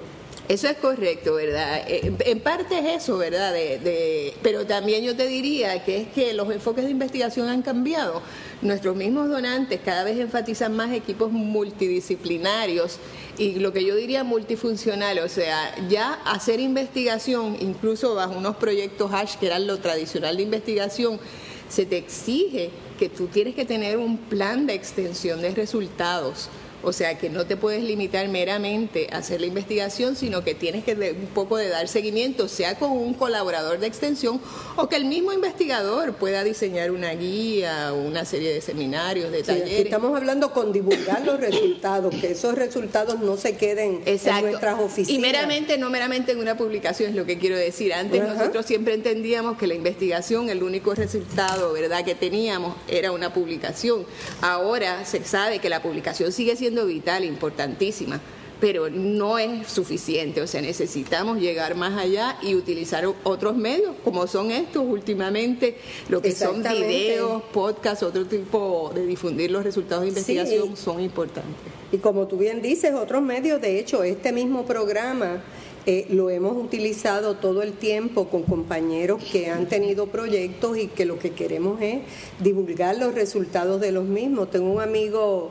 Eso 0.50 0.66
es 0.66 0.78
correcto, 0.78 1.34
¿verdad? 1.34 1.84
Eh, 1.86 2.12
en 2.26 2.40
parte 2.40 2.76
es 2.80 3.04
eso, 3.04 3.16
¿verdad? 3.18 3.52
De, 3.52 4.34
pero 4.42 4.66
también 4.66 5.04
yo 5.04 5.14
te 5.14 5.28
diría 5.28 5.84
que 5.84 5.98
es 5.98 6.08
que 6.08 6.34
los 6.34 6.50
enfoques 6.50 6.86
de 6.86 6.90
investigación 6.90 7.48
han 7.48 7.62
cambiado. 7.62 8.20
Nuestros 8.60 8.96
mismos 8.96 9.28
donantes 9.28 9.78
cada 9.84 10.02
vez 10.02 10.18
enfatizan 10.18 10.74
más 10.74 10.92
equipos 10.92 11.30
multidisciplinarios 11.30 12.98
y 13.38 13.60
lo 13.60 13.72
que 13.72 13.84
yo 13.84 13.94
diría 13.94 14.24
multifuncional, 14.24 15.20
o 15.20 15.28
sea, 15.28 15.72
ya 15.88 16.14
hacer 16.24 16.58
investigación, 16.58 17.56
incluso 17.60 18.16
bajo 18.16 18.36
unos 18.36 18.56
proyectos 18.56 19.12
HASH, 19.12 19.36
que 19.36 19.46
eran 19.46 19.68
lo 19.68 19.78
tradicional 19.78 20.36
de 20.36 20.42
investigación, 20.42 21.20
se 21.68 21.86
te 21.86 21.96
exige 21.96 22.70
que 22.98 23.08
tú 23.08 23.28
tienes 23.28 23.54
que 23.54 23.64
tener 23.64 23.98
un 23.98 24.18
plan 24.18 24.66
de 24.66 24.74
extensión 24.74 25.42
de 25.42 25.54
resultados 25.54 26.48
o 26.82 26.92
sea 26.92 27.18
que 27.18 27.28
no 27.28 27.46
te 27.46 27.56
puedes 27.56 27.82
limitar 27.82 28.28
meramente 28.28 29.08
a 29.12 29.18
hacer 29.18 29.40
la 29.40 29.46
investigación, 29.46 30.16
sino 30.16 30.42
que 30.44 30.54
tienes 30.54 30.84
que 30.84 30.94
un 30.94 31.26
poco 31.34 31.56
de 31.56 31.68
dar 31.68 31.88
seguimiento, 31.88 32.48
sea 32.48 32.78
con 32.78 32.92
un 32.92 33.14
colaborador 33.14 33.78
de 33.78 33.86
extensión 33.86 34.40
o 34.76 34.88
que 34.88 34.96
el 34.96 35.04
mismo 35.04 35.32
investigador 35.32 36.14
pueda 36.14 36.44
diseñar 36.44 36.90
una 36.90 37.12
guía, 37.12 37.92
una 37.92 38.24
serie 38.24 38.52
de 38.52 38.60
seminarios, 38.60 39.30
de 39.30 39.42
talleres. 39.42 39.80
estamos 39.80 40.16
hablando 40.16 40.52
con 40.52 40.72
divulgar 40.72 41.24
los 41.24 41.40
resultados, 41.40 42.14
que 42.14 42.32
esos 42.32 42.54
resultados 42.54 43.20
no 43.20 43.36
se 43.36 43.56
queden 43.56 44.02
en 44.04 44.42
nuestras 44.42 44.80
oficinas. 44.80 45.10
Y 45.10 45.18
meramente, 45.18 45.78
no 45.78 45.90
meramente 45.90 46.32
en 46.32 46.38
una 46.38 46.56
publicación 46.56 47.10
es 47.10 47.16
lo 47.16 47.26
que 47.26 47.38
quiero 47.38 47.56
decir. 47.56 47.92
Antes 47.92 48.22
nosotros 48.22 48.66
siempre 48.66 48.94
entendíamos 48.94 49.58
que 49.58 49.66
la 49.66 49.74
investigación, 49.74 50.48
el 50.48 50.62
único 50.62 50.94
resultado, 50.94 51.72
¿verdad?, 51.72 52.04
que 52.04 52.14
teníamos 52.14 52.76
era 52.88 53.12
una 53.12 53.32
publicación. 53.32 54.04
Ahora 54.40 55.04
se 55.04 55.24
sabe 55.24 55.58
que 55.58 55.68
la 55.68 55.82
publicación 55.82 56.32
sigue 56.32 56.56
siendo 56.56 56.69
vital, 56.86 57.24
importantísima, 57.24 58.20
pero 58.60 58.90
no 58.90 59.38
es 59.38 59.68
suficiente, 59.68 60.42
o 60.42 60.46
sea, 60.46 60.60
necesitamos 60.60 61.38
llegar 61.38 61.74
más 61.74 61.98
allá 61.98 62.36
y 62.42 62.54
utilizar 62.54 63.04
otros 63.24 63.56
medios, 63.56 63.94
como 64.04 64.26
son 64.26 64.50
estos 64.50 64.84
últimamente, 64.86 65.76
lo 66.08 66.20
que 66.20 66.32
son 66.32 66.62
videos, 66.62 67.42
podcasts, 67.52 68.02
otro 68.02 68.26
tipo 68.26 68.92
de 68.94 69.06
difundir 69.06 69.50
los 69.50 69.64
resultados 69.64 70.02
de 70.02 70.08
investigación 70.08 70.76
son 70.76 71.00
importantes. 71.00 71.54
Y 71.90 71.98
como 71.98 72.26
tú 72.26 72.36
bien 72.36 72.60
dices, 72.60 72.92
otros 72.94 73.22
medios, 73.22 73.60
de 73.60 73.80
hecho, 73.80 74.04
este 74.04 74.30
mismo 74.30 74.64
programa 74.66 75.42
eh, 75.86 76.06
lo 76.10 76.28
hemos 76.28 76.62
utilizado 76.62 77.36
todo 77.36 77.62
el 77.62 77.72
tiempo 77.72 78.28
con 78.28 78.42
compañeros 78.42 79.22
que 79.32 79.50
han 79.50 79.66
tenido 79.66 80.06
proyectos 80.08 80.76
y 80.76 80.88
que 80.88 81.06
lo 81.06 81.18
que 81.18 81.30
queremos 81.30 81.80
es 81.80 82.00
divulgar 82.38 82.98
los 82.98 83.14
resultados 83.14 83.80
de 83.80 83.90
los 83.90 84.04
mismos. 84.04 84.50
Tengo 84.50 84.70
un 84.70 84.82
amigo 84.82 85.50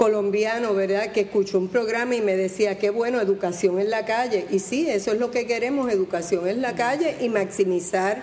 colombiano, 0.00 0.72
¿verdad?, 0.72 1.12
que 1.12 1.20
escuchó 1.20 1.58
un 1.58 1.68
programa 1.68 2.14
y 2.16 2.22
me 2.22 2.34
decía, 2.34 2.78
qué 2.78 2.88
bueno, 2.88 3.20
educación 3.20 3.78
en 3.78 3.90
la 3.90 4.06
calle. 4.06 4.46
Y 4.50 4.58
sí, 4.58 4.88
eso 4.88 5.12
es 5.12 5.18
lo 5.18 5.30
que 5.30 5.46
queremos, 5.46 5.92
educación 5.92 6.48
en 6.48 6.62
la 6.62 6.74
calle 6.74 7.16
y 7.20 7.28
maximizar 7.28 8.22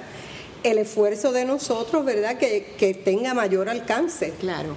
el 0.64 0.80
esfuerzo 0.80 1.32
de 1.34 1.46
nosotros, 1.46 2.04
¿verdad?, 2.04 2.40
que, 2.40 2.74
que 2.80 2.96
tenga 2.96 3.36
mayor 3.36 3.70
alcance. 3.70 4.34
Claro. 4.40 4.70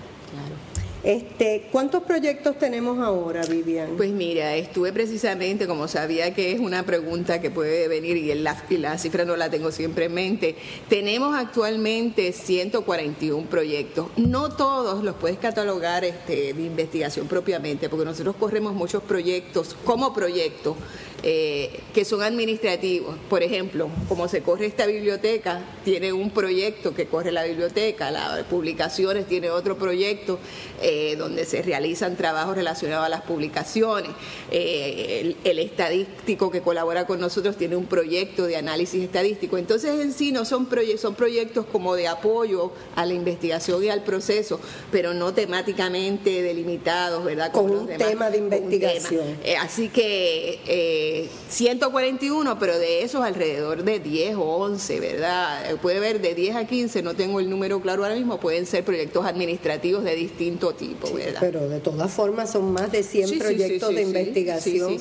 Este, 1.02 1.66
¿Cuántos 1.72 2.02
proyectos 2.02 2.58
tenemos 2.58 2.98
ahora, 2.98 3.40
Vivian? 3.46 3.96
Pues 3.96 4.10
mira, 4.10 4.54
estuve 4.56 4.92
precisamente, 4.92 5.66
como 5.66 5.88
sabía 5.88 6.34
que 6.34 6.52
es 6.52 6.60
una 6.60 6.82
pregunta 6.84 7.40
que 7.40 7.50
puede 7.50 7.88
venir 7.88 8.18
y 8.18 8.34
la, 8.34 8.62
la 8.68 8.98
cifra 8.98 9.24
no 9.24 9.34
la 9.36 9.48
tengo 9.48 9.72
siempre 9.72 10.06
en 10.06 10.14
mente, 10.14 10.56
tenemos 10.90 11.34
actualmente 11.34 12.32
141 12.32 13.46
proyectos. 13.48 14.08
No 14.18 14.50
todos 14.50 15.02
los 15.02 15.14
puedes 15.16 15.38
catalogar 15.38 16.04
este, 16.04 16.52
de 16.52 16.62
investigación 16.62 17.26
propiamente, 17.28 17.88
porque 17.88 18.04
nosotros 18.04 18.36
corremos 18.38 18.74
muchos 18.74 19.02
proyectos 19.02 19.74
como 19.84 20.12
proyectos 20.12 20.76
eh, 21.22 21.80
que 21.92 22.06
son 22.06 22.22
administrativos. 22.22 23.14
Por 23.28 23.42
ejemplo, 23.42 23.90
como 24.08 24.26
se 24.26 24.40
corre 24.40 24.64
esta 24.64 24.86
biblioteca, 24.86 25.62
tiene 25.84 26.14
un 26.14 26.30
proyecto 26.30 26.94
que 26.94 27.06
corre 27.06 27.30
la 27.30 27.44
biblioteca, 27.44 28.10
las 28.10 28.44
publicaciones 28.44 29.26
tiene 29.26 29.50
otro 29.50 29.76
proyecto 29.76 30.38
eh, 30.80 31.16
donde 31.18 31.44
se 31.44 31.60
realizan 31.60 32.16
trabajos 32.16 32.56
relacionados 32.56 33.04
a 33.04 33.10
las 33.10 33.20
publicaciones. 33.22 34.12
Eh, 34.50 35.36
el, 35.44 35.58
estadístico 35.58 36.50
que 36.50 36.62
colabora 36.62 37.06
con 37.06 37.20
nosotros 37.20 37.56
tiene 37.56 37.76
un 37.76 37.84
proyecto 37.84 38.46
de 38.46 38.56
análisis 38.56 39.02
estadístico. 39.02 39.58
Entonces, 39.58 40.00
en 40.00 40.14
sí 40.14 40.32
no 40.32 40.46
son, 40.46 40.66
proyectos, 40.66 41.02
son 41.02 41.14
proyectos 41.14 41.66
como 41.66 41.96
de 41.96 42.08
apoyo 42.08 42.72
a 42.96 43.04
la 43.04 43.12
investigación 43.12 43.84
y 43.84 43.90
al 43.90 44.02
proceso, 44.04 44.58
pero 44.90 45.12
no 45.12 45.34
temáticamente 45.34 46.42
delimitados, 46.42 47.24
¿verdad? 47.24 47.52
con 47.52 47.70
un 47.70 47.88
tema 47.88 48.30
de 48.30 48.38
investigación. 48.38 49.38
así 49.60 49.90
que 49.90 51.09
141, 51.48 52.58
pero 52.58 52.78
de 52.78 53.02
esos 53.02 53.24
alrededor 53.24 53.84
de 53.84 54.00
10 54.00 54.36
o 54.36 54.42
11, 54.42 55.00
¿verdad? 55.00 55.76
Puede 55.82 55.98
haber 55.98 56.20
de 56.20 56.34
10 56.34 56.56
a 56.56 56.66
15, 56.66 57.02
no 57.02 57.14
tengo 57.14 57.40
el 57.40 57.50
número 57.50 57.80
claro 57.80 58.04
ahora 58.04 58.14
mismo, 58.14 58.38
pueden 58.40 58.66
ser 58.66 58.84
proyectos 58.84 59.24
administrativos 59.24 60.04
de 60.04 60.14
distinto 60.14 60.74
tipo, 60.74 61.12
¿verdad? 61.12 61.40
pero 61.40 61.68
de 61.68 61.80
todas 61.80 62.12
formas 62.12 62.50
son 62.50 62.72
más 62.72 62.92
de 62.92 63.02
100 63.02 63.38
proyectos 63.38 63.94
de 63.94 64.02
investigación. 64.02 64.96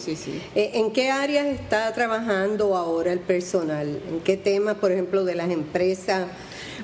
Eh, 0.56 0.72
¿En 0.74 0.92
qué 0.92 1.10
áreas 1.12 1.48
está 1.48 1.94
trabajando 1.94 2.76
ahora 2.76 3.14
el 3.14 3.20
personal? 3.20 4.02
¿En 4.10 4.20
qué 4.22 4.38
temas, 4.38 4.78
por 4.78 4.92
ejemplo, 4.92 5.24
de 5.26 5.36
las 5.36 5.50
empresas? 5.50 6.28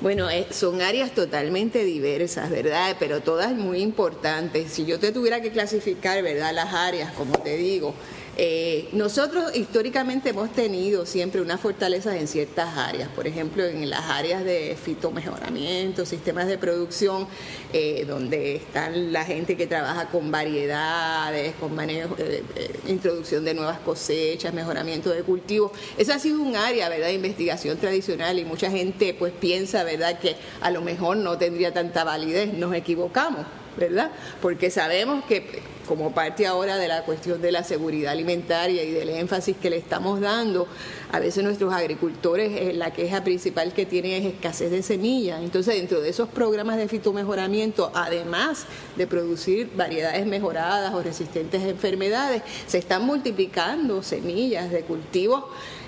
Bueno, 0.01 0.29
eh, 0.29 0.46
son 0.51 0.82
áreas 0.82 1.12
totalmente 1.12 1.84
diversas, 1.84 2.50
¿verdad? 2.50 2.96
Pero 3.00 3.22
todas 3.22 3.53
muy 3.53 3.79
importantes. 3.79 4.72
Si 4.72 4.86
yo 4.86 5.00
te 5.00 5.12
tuviera 5.12 5.41
que 5.41 5.51
clasificar, 5.51 6.22
¿verdad? 6.22 6.53
Las 6.53 6.74
áreas, 6.74 7.13
como 7.13 7.38
te 7.39 7.55
digo, 7.58 7.94
eh, 8.38 8.89
nosotros 8.92 9.56
históricamente 9.56 10.30
hemos 10.30 10.51
tenido 10.51 11.06
siempre 11.06 11.42
una 11.42 11.58
fortaleza 11.58 12.18
en 12.18 12.27
ciertas 12.27 12.77
áreas, 12.77 13.08
por 13.10 13.27
ejemplo 13.27 13.63
en 13.63 13.89
las 13.89 14.01
áreas 14.01 14.44
de 14.44 14.77
fitomejoramiento, 14.82 16.06
sistemas 16.06 16.48
de 16.48 16.58
producción, 16.58 17.27
eh, 17.72 18.04
donde 18.06 18.58
están 18.58 19.13
la 19.13 19.24
gente 19.24 19.56
que 19.56 19.68
trabaja 19.68 20.10
con 20.10 20.32
variedades, 20.32 21.56
con 21.56 21.74
manejo, 21.74 22.15
eh, 22.18 22.44
introducción 22.88 23.46
de 23.46 23.54
nuevas 23.54 23.80
cosechas, 23.80 24.54
mejoramiento 24.54 25.12
de 25.12 25.24
cultivos. 25.24 25.72
Esa 25.98 26.15
ha 26.15 26.20
sido 26.20 26.42
un 26.42 26.56
área, 26.56 26.89
¿verdad?, 26.89 27.08
de 27.08 27.13
investigación 27.13 27.77
tradicional 27.77 28.38
y 28.38 28.46
mucha 28.46 28.70
gente 28.70 29.13
pues 29.13 29.32
piensa, 29.32 29.84
¿verdad?, 29.84 30.20
que 30.20 30.36
a 30.60 30.72
lo 30.72 30.82
mejor 30.82 31.18
no 31.18 31.38
tendría 31.38 31.74
tanta 31.74 32.04
validez. 32.04 32.54
Nos 32.54 32.74
equivocamos. 32.74 33.46
¿Verdad? 33.77 34.12
Porque 34.41 34.70
sabemos 34.70 35.24
que 35.25 35.62
como 35.86 36.13
parte 36.13 36.48
ahora 36.48 36.77
de 36.77 36.88
la 36.88 37.03
cuestión 37.03 37.41
de 37.41 37.51
la 37.51 37.63
seguridad 37.63 38.12
alimentaria 38.12 38.84
y 38.84 38.91
del 38.91 39.10
énfasis 39.10 39.55
que 39.58 39.70
le 39.70 39.77
estamos 39.77 40.20
dando, 40.20 40.67
a 41.12 41.20
veces 41.20 41.44
nuestros 41.44 41.74
agricultores 41.74 42.51
eh, 42.53 42.74
la 42.74 42.91
queja 42.91 43.24
principal 43.24 43.74
que 43.74 43.86
tienen 43.86 44.24
es 44.24 44.34
escasez 44.34 44.72
de 44.72 44.82
semillas. 44.82 45.41
Entonces, 45.41 45.75
dentro 45.75 46.01
de 46.01 46.10
esos 46.10 46.27
programas 46.29 46.77
de 46.77 46.88
fitomejoramiento, 46.88 47.91
además 47.94 48.65
de 48.96 49.08
producir 49.08 49.70
variedades 49.75 50.25
mejoradas 50.25 50.94
o 50.94 51.01
resistentes 51.01 51.62
a 51.63 51.70
enfermedades, 51.70 52.41
se 52.67 52.77
están 52.77 53.05
multiplicando 53.05 54.01
semillas 54.03 54.72
de 54.72 54.82
cultivos 54.82 55.46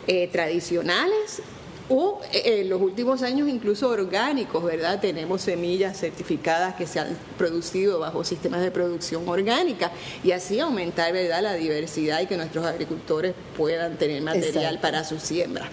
eh, 0.08 0.30
tradicionales 0.32 1.42
o 1.90 2.22
eh, 2.32 2.62
en 2.62 2.70
los 2.70 2.82
últimos 2.82 3.22
años 3.24 3.48
incluso 3.48 3.90
orgánicos, 3.90 4.64
¿verdad? 4.64 5.00
Tenemos 5.00 5.42
semillas 5.42 5.98
certificadas 5.98 6.76
que 6.76 6.86
se 6.86 7.00
han 7.00 7.18
producido 7.38 8.00
bajo 8.00 8.24
sistemas 8.24 8.62
de 8.62 8.72
producción 8.72 9.28
orgánica 9.28 9.92
y 10.24 10.32
así 10.32 10.60
aumentar, 10.60 11.14
¿verdad?, 11.14 11.42
la 11.42 11.54
diversidad 11.54 12.22
y 12.22 12.28
que 12.28 12.38
nuestros 12.38 12.66
agricultores 12.66 13.34
puedan 13.56 13.98
tener 13.98 14.22
material 14.22 14.80
para 14.80 15.04
su 15.04 15.20
siembra. 15.20 15.70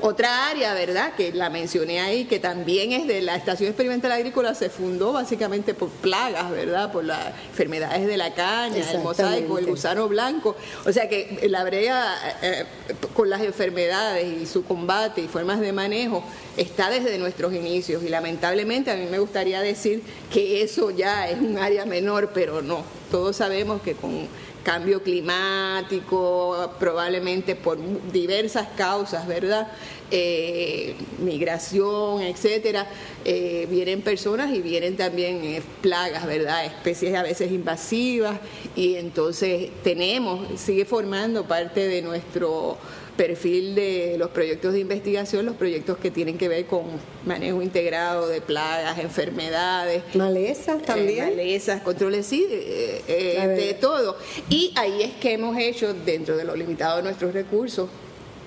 Otra 0.00 0.48
área, 0.48 0.74
¿verdad?, 0.74 1.14
que 1.14 1.32
la 1.32 1.50
mencioné 1.50 2.00
ahí, 2.00 2.24
que 2.26 2.38
también 2.38 2.92
es 2.92 3.06
de 3.06 3.22
la 3.22 3.36
Estación 3.36 3.68
Experimental 3.68 4.12
Agrícola, 4.12 4.54
se 4.54 4.70
fundó 4.70 5.12
básicamente 5.12 5.74
por 5.74 5.88
plagas, 5.88 6.50
¿verdad?, 6.50 6.92
por 6.92 7.04
las 7.04 7.28
enfermedades 7.50 8.06
de 8.06 8.16
la 8.16 8.34
caña, 8.34 8.76
el 8.90 8.98
mosaico, 9.00 9.58
el 9.58 9.66
gusano 9.66 10.08
blanco. 10.08 10.56
O 10.84 10.92
sea 10.92 11.08
que 11.08 11.46
la 11.48 11.64
brea 11.64 12.14
eh, 12.42 12.64
con 13.14 13.30
las 13.30 13.42
enfermedades 13.42 14.42
y 14.42 14.46
su 14.46 14.64
combate 14.64 15.20
y 15.20 15.28
formas 15.28 15.60
de 15.60 15.72
manejo 15.72 16.22
está 16.56 16.90
desde 16.90 17.18
nuestros 17.18 17.52
inicios 17.52 18.02
y 18.02 18.08
lamentablemente 18.08 18.90
a 18.90 18.96
mí 18.96 19.06
me 19.10 19.18
gustaría 19.18 19.60
decir 19.60 20.02
que 20.32 20.62
eso 20.62 20.90
ya 20.90 21.28
es 21.28 21.38
un 21.38 21.58
área 21.58 21.84
menor, 21.84 22.30
pero 22.32 22.62
no. 22.62 22.84
Todos 23.10 23.36
sabemos 23.36 23.82
que 23.82 23.94
con 23.94 24.28
cambio 24.66 25.00
climático, 25.00 26.72
probablemente 26.80 27.54
por 27.54 27.78
diversas 28.10 28.66
causas, 28.76 29.24
¿verdad? 29.24 29.68
Eh, 30.10 30.96
migración, 31.20 32.20
etcétera, 32.22 32.84
eh, 33.24 33.68
vienen 33.70 34.02
personas 34.02 34.52
y 34.52 34.60
vienen 34.60 34.96
también 34.96 35.44
eh, 35.44 35.62
plagas, 35.82 36.26
¿verdad? 36.26 36.64
Especies 36.64 37.14
a 37.14 37.22
veces 37.22 37.52
invasivas 37.52 38.40
y 38.74 38.96
entonces 38.96 39.70
tenemos, 39.84 40.60
sigue 40.60 40.84
formando 40.84 41.44
parte 41.44 41.86
de 41.86 42.02
nuestro 42.02 42.76
perfil 43.16 43.74
de 43.74 44.16
los 44.18 44.30
proyectos 44.30 44.72
de 44.72 44.80
investigación, 44.80 45.46
los 45.46 45.56
proyectos 45.56 45.98
que 45.98 46.10
tienen 46.10 46.38
que 46.38 46.48
ver 46.48 46.66
con 46.66 46.84
manejo 47.24 47.62
integrado 47.62 48.28
de 48.28 48.40
plagas, 48.40 48.98
enfermedades. 48.98 50.02
Malezas 50.14 50.82
también. 50.82 51.30
malezas, 51.30 51.82
controles, 51.82 52.26
sí, 52.26 52.46
de 52.46 53.76
todo. 53.80 54.16
Y 54.48 54.72
ahí 54.76 55.02
es 55.02 55.14
que 55.14 55.32
hemos 55.32 55.56
hecho, 55.58 55.94
dentro 55.94 56.36
de 56.36 56.44
lo 56.44 56.54
limitado 56.54 56.98
de 56.98 57.02
nuestros 57.02 57.32
recursos, 57.32 57.88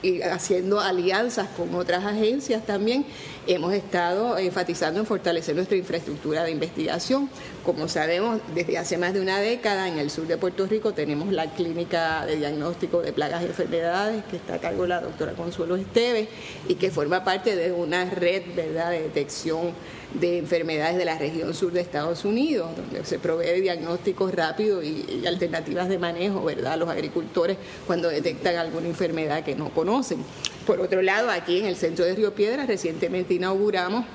y 0.02 0.22
haciendo 0.22 0.80
alianzas 0.80 1.50
con 1.50 1.76
otras 1.76 2.06
agencias 2.06 2.66
también, 2.66 3.06
hemos 3.48 3.74
estado 3.74 4.38
enfatizando 4.38 5.00
en 5.00 5.06
fortalecer 5.06 5.56
nuestra 5.56 5.78
infraestructura 5.78 6.44
de 6.44 6.52
investigación. 6.52 7.30
Como 7.66 7.88
sabemos, 7.88 8.40
desde 8.54 8.78
hace 8.78 8.98
más 8.98 9.14
de 9.14 9.22
una 9.22 9.40
década 9.40 9.88
en 9.88 10.00
el 10.00 10.10
sur 10.10 10.28
de 10.28 10.38
Puerto 10.38 10.66
Rico 10.66 10.94
tenemos 10.94 11.32
la 11.32 11.48
clínica 11.48 12.26
de 12.26 12.38
diagnóstico 12.38 13.02
de 13.02 13.14
plagas 13.14 13.42
y 13.44 13.46
enfermedades 13.46 14.24
que 14.26 14.38
está 14.38 14.56
a 14.56 14.60
cargo 14.60 14.84
de 14.84 14.90
la 14.90 15.02
doctora 15.02 15.34
Consuelo 15.34 15.76
Esteves 15.76 16.28
y 16.68 16.76
que 16.76 16.92
forma 16.92 17.24
parte 17.24 17.56
de 17.56 17.72
una 17.72 18.06
red 18.06 18.44
de 18.56 18.72
detección 19.02 19.74
de 20.14 20.40
enfermedades 20.40 20.98
de 20.98 21.06
la 21.06 21.18
región 21.18 21.54
sur 21.54 21.72
de 21.72 21.82
Estados 21.82 22.26
Unidos, 22.26 22.72
donde 22.76 23.06
se 23.06 23.20
provee 23.20 23.62
diagnósticos 23.62 24.34
rápidos 24.34 24.84
y, 24.84 25.26
alternativas 25.28 25.88
de 25.88 26.00
manejo, 26.00 26.44
¿verdad?, 26.44 26.74
a 26.74 26.78
los 26.78 26.90
agricultores 26.90 27.58
cuando 27.86 28.10
detectan 28.10 28.56
alguna 28.56 28.88
enfermedad 28.88 29.44
que 29.44 29.56
no 29.56 29.70
conocen. 29.70 30.24
Por 30.70 30.82
otro 30.82 31.02
lado, 31.02 31.32
aquí 31.32 31.58
en 31.58 31.66
el 31.66 31.76
centro 31.76 32.06
de 32.06 32.14
Río 32.14 32.36
Piedra 32.36 32.68
recientemente 32.68 33.34
inauguramos 33.34 34.06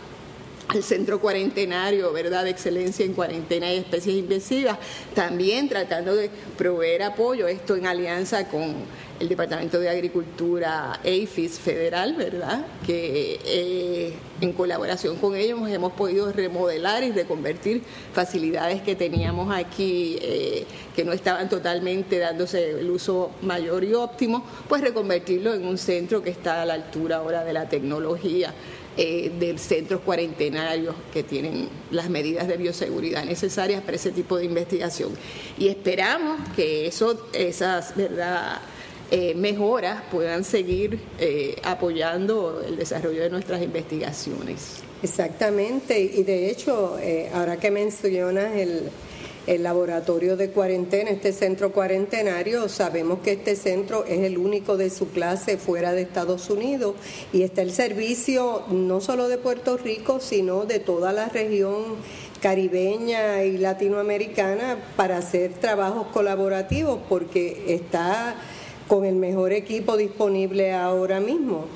el 0.74 0.84
centro 0.84 1.20
cuarentenario, 1.20 2.12
¿verdad?, 2.12 2.44
de 2.44 2.50
excelencia 2.50 3.04
en 3.04 3.14
cuarentena 3.14 3.72
y 3.72 3.78
especies 3.78 4.16
invasivas, 4.16 4.78
también 5.14 5.68
tratando 5.68 6.14
de 6.14 6.30
proveer 6.56 7.02
apoyo, 7.02 7.48
esto 7.48 7.76
en 7.76 7.86
alianza 7.86 8.48
con 8.48 8.74
el 9.20 9.28
Departamento 9.28 9.78
de 9.78 9.88
Agricultura 9.88 10.94
AFIS 10.94 11.58
federal, 11.58 12.14
¿verdad?, 12.14 12.66
que 12.84 13.40
eh, 13.44 14.14
en 14.40 14.52
colaboración 14.52 15.16
con 15.16 15.36
ellos 15.36 15.60
hemos 15.68 15.92
podido 15.92 16.32
remodelar 16.32 17.04
y 17.04 17.12
reconvertir 17.12 17.82
facilidades 18.12 18.82
que 18.82 18.96
teníamos 18.96 19.54
aquí 19.54 20.18
eh, 20.20 20.64
que 20.94 21.04
no 21.04 21.12
estaban 21.12 21.48
totalmente 21.48 22.18
dándose 22.18 22.70
el 22.80 22.90
uso 22.90 23.30
mayor 23.42 23.84
y 23.84 23.94
óptimo, 23.94 24.44
pues 24.68 24.82
reconvertirlo 24.82 25.54
en 25.54 25.64
un 25.64 25.78
centro 25.78 26.22
que 26.22 26.30
está 26.30 26.62
a 26.62 26.66
la 26.66 26.74
altura 26.74 27.16
ahora 27.16 27.44
de 27.44 27.52
la 27.52 27.68
tecnología 27.68 28.52
eh, 28.96 29.32
de 29.40 29.58
centros 29.58 30.00
cuarentenarios 30.02 30.94
que 31.12 31.24
tienen 31.24 31.68
las 31.90 32.08
medidas 32.08 32.46
de 32.46 32.56
bioseguridad 32.56 33.24
necesarias 33.24 33.82
para 33.82 33.96
ese 33.96 34.12
tipo 34.12 34.36
de 34.36 34.44
investigación. 34.44 35.10
Y 35.58 35.68
esperamos 35.68 36.38
que 36.54 36.86
eso, 36.86 37.26
esas 37.32 37.96
verdad, 37.96 38.60
eh, 39.10 39.34
mejoras 39.34 40.02
puedan 40.10 40.44
seguir 40.44 41.00
eh, 41.18 41.56
apoyando 41.64 42.62
el 42.64 42.76
desarrollo 42.76 43.22
de 43.22 43.30
nuestras 43.30 43.62
investigaciones. 43.62 44.82
Exactamente, 45.02 45.98
y 46.00 46.22
de 46.22 46.50
hecho, 46.50 46.96
ahora 47.34 47.58
que 47.58 47.70
mencionas 47.70 48.56
el, 48.56 48.90
el 49.46 49.62
laboratorio 49.62 50.36
de 50.36 50.50
cuarentena, 50.50 51.10
este 51.10 51.32
centro 51.32 51.72
cuarentenario. 51.72 52.68
Sabemos 52.68 53.20
que 53.20 53.32
este 53.32 53.56
centro 53.56 54.04
es 54.04 54.20
el 54.20 54.38
único 54.38 54.76
de 54.76 54.90
su 54.90 55.10
clase 55.10 55.58
fuera 55.58 55.92
de 55.92 56.02
Estados 56.02 56.50
Unidos 56.50 56.94
y 57.32 57.42
está 57.42 57.62
el 57.62 57.72
servicio 57.72 58.62
no 58.68 59.00
solo 59.00 59.28
de 59.28 59.38
Puerto 59.38 59.76
Rico, 59.76 60.20
sino 60.20 60.64
de 60.64 60.78
toda 60.78 61.12
la 61.12 61.28
región 61.28 61.96
caribeña 62.40 63.42
y 63.44 63.56
latinoamericana 63.56 64.76
para 64.96 65.18
hacer 65.18 65.54
trabajos 65.54 66.08
colaborativos 66.08 66.98
porque 67.08 67.64
está 67.68 68.36
con 68.88 69.04
el 69.04 69.14
mejor 69.14 69.52
equipo 69.52 69.96
disponible 69.96 70.74
ahora 70.74 71.20
mismo. 71.20 71.66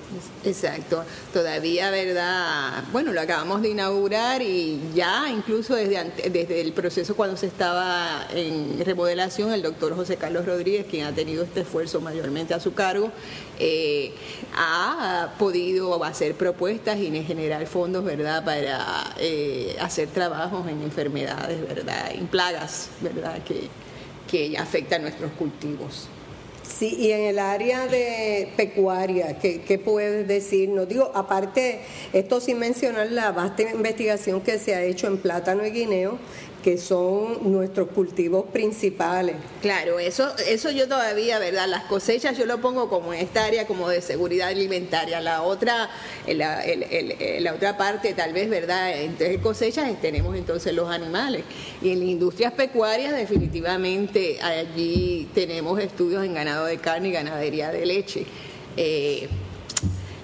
Exacto, 0.45 1.05
todavía, 1.33 1.91
¿verdad? 1.91 2.85
Bueno, 2.93 3.13
lo 3.13 3.21
acabamos 3.21 3.63
de 3.63 3.71
inaugurar 3.71 4.43
y 4.43 4.81
ya 4.95 5.31
incluso 5.31 5.75
desde, 5.75 6.31
desde 6.31 6.61
el 6.61 6.73
proceso 6.73 7.17
cuando 7.17 7.37
se 7.37 7.47
estaba 7.47 8.27
en 8.33 8.85
remodelación, 8.85 9.53
el 9.53 9.63
doctor 9.63 9.97
José 9.97 10.17
Carlos 10.17 10.45
Rodríguez, 10.45 10.87
quien 10.89 11.07
ha 11.07 11.13
tenido 11.13 11.45
este 11.45 11.61
esfuerzo 11.61 12.01
mayormente 12.01 12.53
a 12.55 12.61
su 12.61 12.75
cargo, 12.75 13.11
eh, 13.59 14.13
ha 14.55 15.35
podido 15.39 16.03
hacer 16.05 16.35
propuestas 16.35 16.99
y 16.99 17.11
generar 17.25 17.67
fondos, 17.67 18.05
¿verdad?, 18.05 18.45
para 18.45 19.15
eh, 19.19 19.77
hacer 19.81 20.09
trabajos 20.09 20.69
en 20.69 20.83
enfermedades, 20.83 21.67
¿verdad?, 21.67 22.13
en 22.13 22.27
plagas, 22.27 22.91
¿verdad?, 23.01 23.43
que, 23.43 23.69
que 24.31 24.59
afectan 24.59 25.03
nuestros 25.03 25.33
cultivos. 25.33 26.09
Sí, 26.69 26.97
y 26.99 27.13
en 27.13 27.23
el 27.23 27.39
área 27.39 27.87
de 27.87 28.53
pecuaria, 28.57 29.39
¿qué, 29.39 29.63
qué 29.63 29.79
puedes 29.79 30.29
decir? 30.29 30.69
No 30.69 30.85
digo, 30.85 31.11
aparte, 31.15 31.81
esto 32.13 32.41
sin 32.41 32.59
mencionar 32.59 33.11
la 33.11 33.33
vasta 33.33 33.63
investigación 33.63 34.43
que 34.43 34.59
se 34.59 34.75
ha 34.75 34.83
hecho 34.83 35.07
en 35.07 35.17
plátano 35.17 35.67
y 35.67 35.71
guineo, 35.71 36.19
que 36.69 36.77
son 36.77 37.51
nuestros 37.51 37.89
cultivos 37.89 38.45
principales. 38.53 39.37
Claro, 39.63 39.99
eso, 39.99 40.29
eso 40.47 40.71
yo 40.71 40.87
todavía, 40.87 41.39
¿verdad? 41.39 41.67
Las 41.67 41.85
cosechas 41.85 42.37
yo 42.37 42.45
lo 42.45 42.61
pongo 42.61 42.91
como 42.91 43.15
en 43.15 43.21
esta 43.21 43.47
área 43.47 43.67
como 43.67 43.89
de 43.89 44.03
seguridad 44.03 44.49
alimentaria. 44.49 45.23
La 45.23 45.41
otra, 45.41 45.89
la, 46.27 47.55
otra 47.55 47.79
parte, 47.79 48.13
tal 48.13 48.35
vez, 48.35 48.51
¿verdad? 48.51 49.01
Entre 49.01 49.41
cosechas 49.41 49.91
tenemos 50.03 50.37
entonces 50.37 50.75
los 50.75 50.91
animales. 50.91 51.43
Y 51.81 51.89
en 51.89 52.01
las 52.01 52.09
industrias 52.11 52.53
pecuarias, 52.53 53.17
definitivamente, 53.17 54.39
allí 54.43 55.27
tenemos 55.33 55.81
estudios 55.81 56.23
en 56.23 56.35
ganado 56.35 56.67
de 56.67 56.77
carne 56.77 57.09
y 57.09 57.13
ganadería 57.13 57.71
de 57.71 57.87
leche. 57.87 58.27
Eh, 58.77 59.27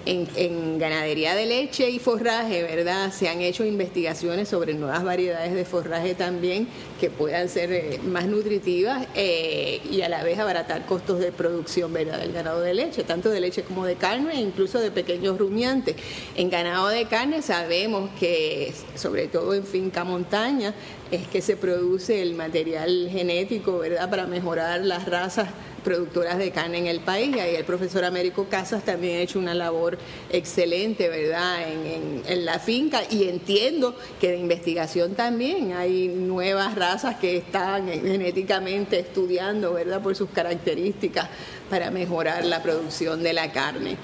en, 0.06 0.78
ganadería 0.78 1.34
de 1.34 1.46
leche 1.46 1.90
y 1.90 1.98
forraje, 1.98 2.62
¿verdad? 2.62 3.12
Se 3.12 3.28
han 3.28 3.40
hecho 3.40 3.64
investigaciones 3.64 4.48
sobre 4.48 4.74
nuevas 4.74 5.04
variedades 5.04 5.54
de 5.54 5.64
forraje 5.64 6.14
también 6.14 6.68
que 7.00 7.10
puedan 7.10 7.48
ser 7.48 7.72
eh, 7.72 8.00
más 8.04 8.26
nutritivas 8.26 9.06
eh, 9.14 9.80
y 9.90 10.02
a 10.02 10.08
la 10.08 10.22
vez 10.22 10.38
abaratar 10.38 10.86
costos 10.86 11.18
de 11.18 11.32
producción, 11.32 11.92
¿verdad? 11.92 12.18
Del 12.18 12.32
ganado 12.32 12.60
de 12.60 12.74
leche, 12.74 13.04
tanto 13.04 13.30
de 13.30 13.40
leche 13.40 13.62
como 13.62 13.84
de 13.86 13.96
carne 13.96 14.34
e 14.34 14.40
incluso 14.40 14.80
de 14.80 14.90
pequeños 14.90 15.38
rumiantes. 15.38 15.96
En 16.36 16.50
ganado 16.50 16.88
de 16.88 17.06
carne 17.06 17.42
sabemos 17.42 18.10
que, 18.18 18.72
sobre 18.94 19.28
todo 19.28 19.54
en 19.54 19.64
finca 19.64 20.04
montaña, 20.04 20.74
es 21.14 21.28
que 21.28 21.40
se 21.40 21.56
produce 21.56 22.22
el 22.22 22.34
material 22.34 23.08
genético, 23.10 23.78
¿verdad? 23.78 24.10
Para 24.10 24.26
mejorar 24.26 24.84
las 24.84 25.06
razas 25.06 25.48
productoras 25.84 26.38
de 26.38 26.50
carne 26.50 26.78
en 26.78 26.86
el 26.86 27.00
país. 27.00 27.36
Y 27.36 27.40
ahí 27.40 27.54
el 27.54 27.64
profesor 27.64 28.04
Américo 28.04 28.46
Casas 28.48 28.84
también 28.84 29.18
ha 29.18 29.20
hecho 29.20 29.38
una 29.38 29.54
labor 29.54 29.98
excelente, 30.30 31.08
¿verdad?, 31.08 31.62
en, 31.68 32.44
la 32.44 32.58
finca. 32.58 33.02
Y 33.08 33.28
entiendo 33.28 33.94
que 34.20 34.32
de 34.32 34.38
investigación 34.38 35.14
también 35.14 35.72
hay 35.72 36.08
nuevas 36.08 36.74
razas 36.74 37.16
que 37.16 37.36
están 37.36 37.86
genéticamente 37.88 38.98
estudiando, 38.98 39.74
¿verdad?, 39.74 40.02
por 40.02 40.16
sus 40.16 40.30
características 40.30 41.28
para 41.70 41.90
mejorar 41.90 42.44
la 42.44 42.62
producción 42.62 43.22
de 43.22 43.32
la 43.32 43.52
carne. 43.52 43.96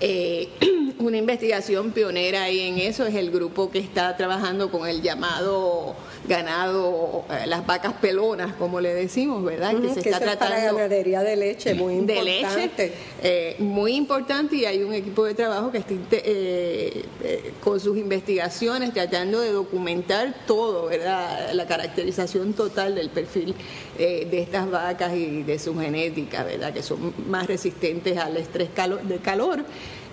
Eh, 0.00 0.48
una 0.98 1.16
investigación 1.16 1.92
pionera 1.92 2.44
ahí 2.44 2.60
en 2.60 2.78
eso 2.78 3.06
es 3.06 3.14
el 3.14 3.30
grupo 3.30 3.70
que 3.70 3.78
está 3.78 4.16
trabajando 4.16 4.70
con 4.70 4.88
el 4.88 5.00
llamado 5.00 5.94
ganado, 6.26 7.24
eh, 7.30 7.46
las 7.46 7.64
vacas 7.64 7.94
pelonas, 7.94 8.54
como 8.54 8.80
le 8.80 8.92
decimos, 8.92 9.44
¿verdad? 9.44 9.80
que 9.80 9.94
se 9.94 10.00
está 10.00 10.18
tratando. 10.18 10.56
Para 10.56 10.72
ganadería 10.72 11.22
de 11.22 11.36
leche, 11.36 11.74
muy 11.74 11.94
importante. 11.94 12.92
Eh, 13.22 13.56
muy 13.60 13.94
importante, 13.94 14.56
y 14.56 14.64
hay 14.66 14.82
un 14.82 14.92
equipo 14.92 15.24
de 15.24 15.34
trabajo 15.34 15.70
que 15.70 15.78
está 15.78 15.94
con 17.60 17.80
sus 17.80 17.96
investigaciones 17.96 18.92
tratando 18.92 19.40
de 19.40 19.52
documentar 19.52 20.34
todo, 20.46 20.86
¿verdad? 20.86 21.52
La 21.54 21.66
caracterización 21.66 22.52
total 22.52 22.94
del 22.94 23.08
perfil 23.10 23.54
de 23.96 24.40
estas 24.40 24.70
vacas 24.70 25.14
y 25.14 25.42
de 25.42 25.58
su 25.58 25.78
genética, 25.78 26.44
¿verdad? 26.44 26.72
Que 26.72 26.82
son 26.82 27.14
más 27.28 27.46
resistentes 27.46 28.18
al 28.18 28.36
estrés 28.36 28.68
de 29.04 29.18
calor 29.18 29.64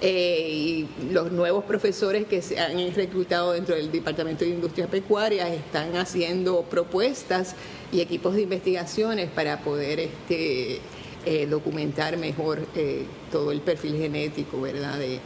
eh, 0.01 0.49
y 0.51 0.89
los 1.11 1.31
nuevos 1.31 1.63
profesores 1.63 2.25
que 2.25 2.41
se 2.41 2.59
han 2.59 2.93
reclutado 2.93 3.53
dentro 3.53 3.75
del 3.75 3.91
Departamento 3.91 4.43
de 4.43 4.51
Industria 4.51 4.87
Pecuaria 4.87 5.47
están 5.53 5.95
haciendo 5.95 6.63
propuestas 6.63 7.55
y 7.93 8.01
equipos 8.01 8.35
de 8.35 8.41
investigaciones 8.41 9.29
para 9.29 9.61
poder 9.61 10.01
este, 10.01 10.79
eh, 11.25 11.47
documentar 11.49 12.17
mejor 12.17 12.67
eh, 12.75 13.05
todo 13.31 13.51
el 13.51 13.61
perfil 13.61 13.97
genético 13.97 14.59
¿verdad? 14.59 14.99
De, 14.99 15.19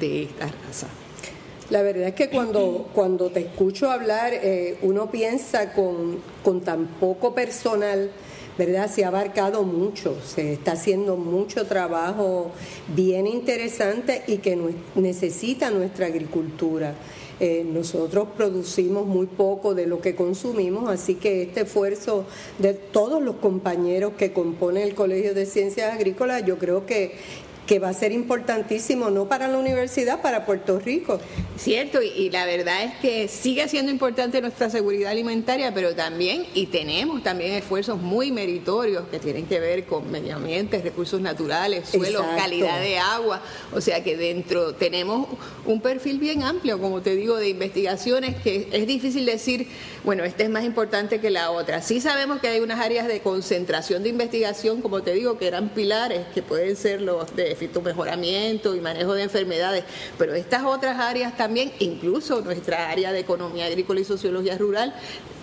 de 0.00 0.22
esta 0.22 0.46
raza. 0.46 0.88
La 1.68 1.82
verdad 1.82 2.08
es 2.08 2.14
que 2.14 2.30
cuando, 2.30 2.88
cuando 2.94 3.28
te 3.28 3.40
escucho 3.40 3.90
hablar, 3.90 4.32
uno 4.80 5.10
piensa 5.10 5.74
con, 5.74 6.18
con 6.42 6.62
tan 6.62 6.86
poco 6.86 7.34
personal 7.34 8.10
¿verdad? 8.58 8.90
Se 8.90 9.04
ha 9.04 9.08
abarcado 9.08 9.62
mucho, 9.62 10.16
se 10.26 10.54
está 10.54 10.72
haciendo 10.72 11.16
mucho 11.16 11.66
trabajo 11.66 12.50
bien 12.88 13.28
interesante 13.28 14.22
y 14.26 14.38
que 14.38 14.58
necesita 14.96 15.70
nuestra 15.70 16.06
agricultura. 16.06 16.94
Eh, 17.40 17.64
nosotros 17.64 18.26
producimos 18.36 19.06
muy 19.06 19.26
poco 19.26 19.76
de 19.76 19.86
lo 19.86 20.00
que 20.00 20.16
consumimos, 20.16 20.90
así 20.90 21.14
que 21.14 21.42
este 21.42 21.60
esfuerzo 21.60 22.24
de 22.58 22.74
todos 22.74 23.22
los 23.22 23.36
compañeros 23.36 24.14
que 24.18 24.32
componen 24.32 24.82
el 24.82 24.96
Colegio 24.96 25.34
de 25.34 25.46
Ciencias 25.46 25.94
Agrícolas, 25.94 26.44
yo 26.44 26.58
creo 26.58 26.84
que 26.84 27.12
que 27.68 27.78
va 27.78 27.90
a 27.90 27.92
ser 27.92 28.12
importantísimo, 28.12 29.10
no 29.10 29.28
para 29.28 29.46
la 29.46 29.58
universidad, 29.58 30.22
para 30.22 30.46
Puerto 30.46 30.80
Rico. 30.80 31.20
Cierto, 31.58 32.00
y, 32.00 32.30
la 32.30 32.46
verdad 32.46 32.84
es 32.84 32.94
que 32.96 33.28
sigue 33.28 33.68
siendo 33.68 33.92
importante 33.92 34.40
nuestra 34.40 34.70
seguridad 34.70 35.10
alimentaria, 35.10 35.74
pero 35.74 35.94
también, 35.94 36.46
y 36.54 36.66
tenemos 36.66 37.22
también 37.22 37.52
esfuerzos 37.52 38.00
muy 38.00 38.32
meritorios 38.32 39.04
que 39.10 39.18
tienen 39.18 39.46
que 39.46 39.60
ver 39.60 39.84
con 39.84 40.10
medio 40.10 40.36
ambiente, 40.36 40.80
recursos 40.80 41.20
naturales, 41.20 41.90
suelo, 41.90 42.24
calidad 42.36 42.80
de 42.80 42.98
agua, 42.98 43.42
o 43.72 43.82
sea 43.82 44.02
que 44.02 44.16
dentro 44.16 44.74
tenemos 44.74 45.28
un 45.66 45.82
perfil 45.82 46.18
bien 46.18 46.44
amplio, 46.44 46.80
como 46.80 47.02
te 47.02 47.16
digo, 47.16 47.36
de 47.36 47.50
investigaciones 47.50 48.36
que 48.36 48.68
es 48.72 48.86
difícil 48.86 49.26
decir, 49.26 49.68
bueno, 50.04 50.24
esta 50.24 50.44
es 50.44 50.48
más 50.48 50.64
importante 50.64 51.20
que 51.20 51.28
la 51.28 51.50
otra. 51.50 51.82
Sí 51.82 52.00
sabemos 52.00 52.40
que 52.40 52.48
hay 52.48 52.60
unas 52.60 52.80
áreas 52.80 53.08
de 53.08 53.20
concentración 53.20 54.02
de 54.04 54.08
investigación, 54.08 54.80
como 54.80 55.02
te 55.02 55.12
digo, 55.12 55.38
que 55.38 55.48
eran 55.48 55.68
pilares, 55.68 56.24
que 56.32 56.40
pueden 56.40 56.76
ser 56.76 57.02
los 57.02 57.36
de 57.36 57.57
mejoramiento 57.82 58.74
y 58.74 58.80
manejo 58.80 59.14
de 59.14 59.24
enfermedades, 59.24 59.84
pero 60.16 60.34
estas 60.34 60.64
otras 60.64 60.98
áreas 60.98 61.36
también, 61.36 61.72
incluso 61.78 62.40
nuestra 62.40 62.90
área 62.90 63.12
de 63.12 63.20
economía 63.20 63.66
agrícola 63.66 64.00
y 64.00 64.04
sociología 64.04 64.56
rural, 64.58 64.94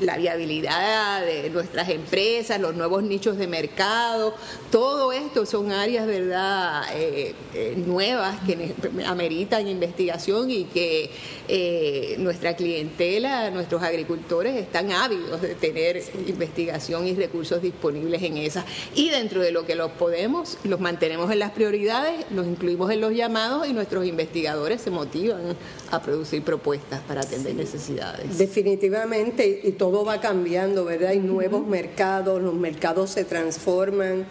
la 0.01 0.17
viabilidad 0.17 1.25
de 1.25 1.49
nuestras 1.49 1.89
empresas, 1.89 2.59
los 2.59 2.75
nuevos 2.75 3.03
nichos 3.03 3.37
de 3.37 3.47
mercado, 3.47 4.35
todo 4.71 5.11
esto 5.13 5.45
son 5.45 5.71
áreas, 5.71 6.05
¿verdad?, 6.05 6.83
eh, 6.93 7.33
eh, 7.53 7.73
nuevas 7.77 8.37
que 8.45 8.73
ameritan 9.05 9.67
investigación 9.67 10.51
y 10.51 10.65
que 10.65 11.09
eh, 11.47 12.15
nuestra 12.19 12.55
clientela, 12.55 13.49
nuestros 13.51 13.83
agricultores 13.83 14.55
están 14.55 14.91
ávidos 14.91 15.41
de 15.41 15.55
tener 15.55 16.01
investigación 16.27 17.07
y 17.07 17.13
recursos 17.13 17.61
disponibles 17.61 18.21
en 18.23 18.37
esas. 18.37 18.65
Y 18.95 19.09
dentro 19.09 19.41
de 19.41 19.51
lo 19.51 19.65
que 19.65 19.75
los 19.75 19.91
podemos, 19.91 20.57
los 20.63 20.79
mantenemos 20.79 21.31
en 21.31 21.39
las 21.39 21.51
prioridades, 21.51 22.04
los 22.31 22.47
incluimos 22.47 22.91
en 22.91 23.01
los 23.01 23.13
llamados 23.13 23.67
y 23.67 23.73
nuestros 23.73 24.05
investigadores 24.05 24.81
se 24.81 24.91
motivan 24.91 25.55
a 25.91 26.01
producir 26.01 26.43
propuestas 26.43 27.01
para 27.01 27.21
atender 27.21 27.55
necesidades. 27.55 28.37
Definitivamente, 28.37 29.61
y 29.63 29.71
todo 29.73 30.05
va 30.05 30.19
cambiando, 30.19 30.85
¿verdad? 30.85 31.09
Hay 31.09 31.19
nuevos 31.19 31.65
mercados, 31.65 32.41
los 32.41 32.53
mercados 32.53 33.11
se 33.11 33.25
transforman, 33.25 34.25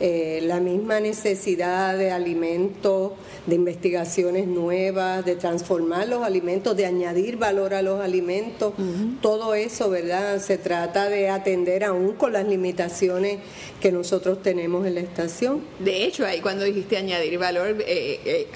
eh, 0.00 0.40
la 0.44 0.60
misma 0.60 1.00
necesidad 1.00 1.96
de 1.96 2.10
alimentos, 2.10 3.12
de 3.46 3.54
investigaciones 3.54 4.46
nuevas, 4.46 5.24
de 5.24 5.36
transformar 5.36 6.08
los 6.08 6.22
alimentos, 6.22 6.76
de 6.76 6.86
añadir 6.86 7.36
valor 7.36 7.74
a 7.74 7.82
los 7.82 8.00
alimentos, 8.00 8.74
todo 9.20 9.54
eso, 9.54 9.90
¿verdad? 9.90 10.40
Se 10.40 10.58
trata 10.58 11.08
de 11.08 11.28
atender 11.28 11.84
aún 11.84 12.12
con 12.12 12.32
las 12.32 12.46
limitaciones 12.46 13.38
que 13.80 13.92
nosotros 13.92 14.42
tenemos 14.42 14.86
en 14.86 14.96
la 14.96 15.00
estación. 15.00 15.62
De 15.78 16.04
hecho, 16.04 16.26
ahí 16.26 16.40
cuando 16.40 16.64
dijiste 16.64 16.96
añadir 16.96 17.17
valor, 17.38 17.76
eh, 17.86 18.20
eh, 18.24 18.46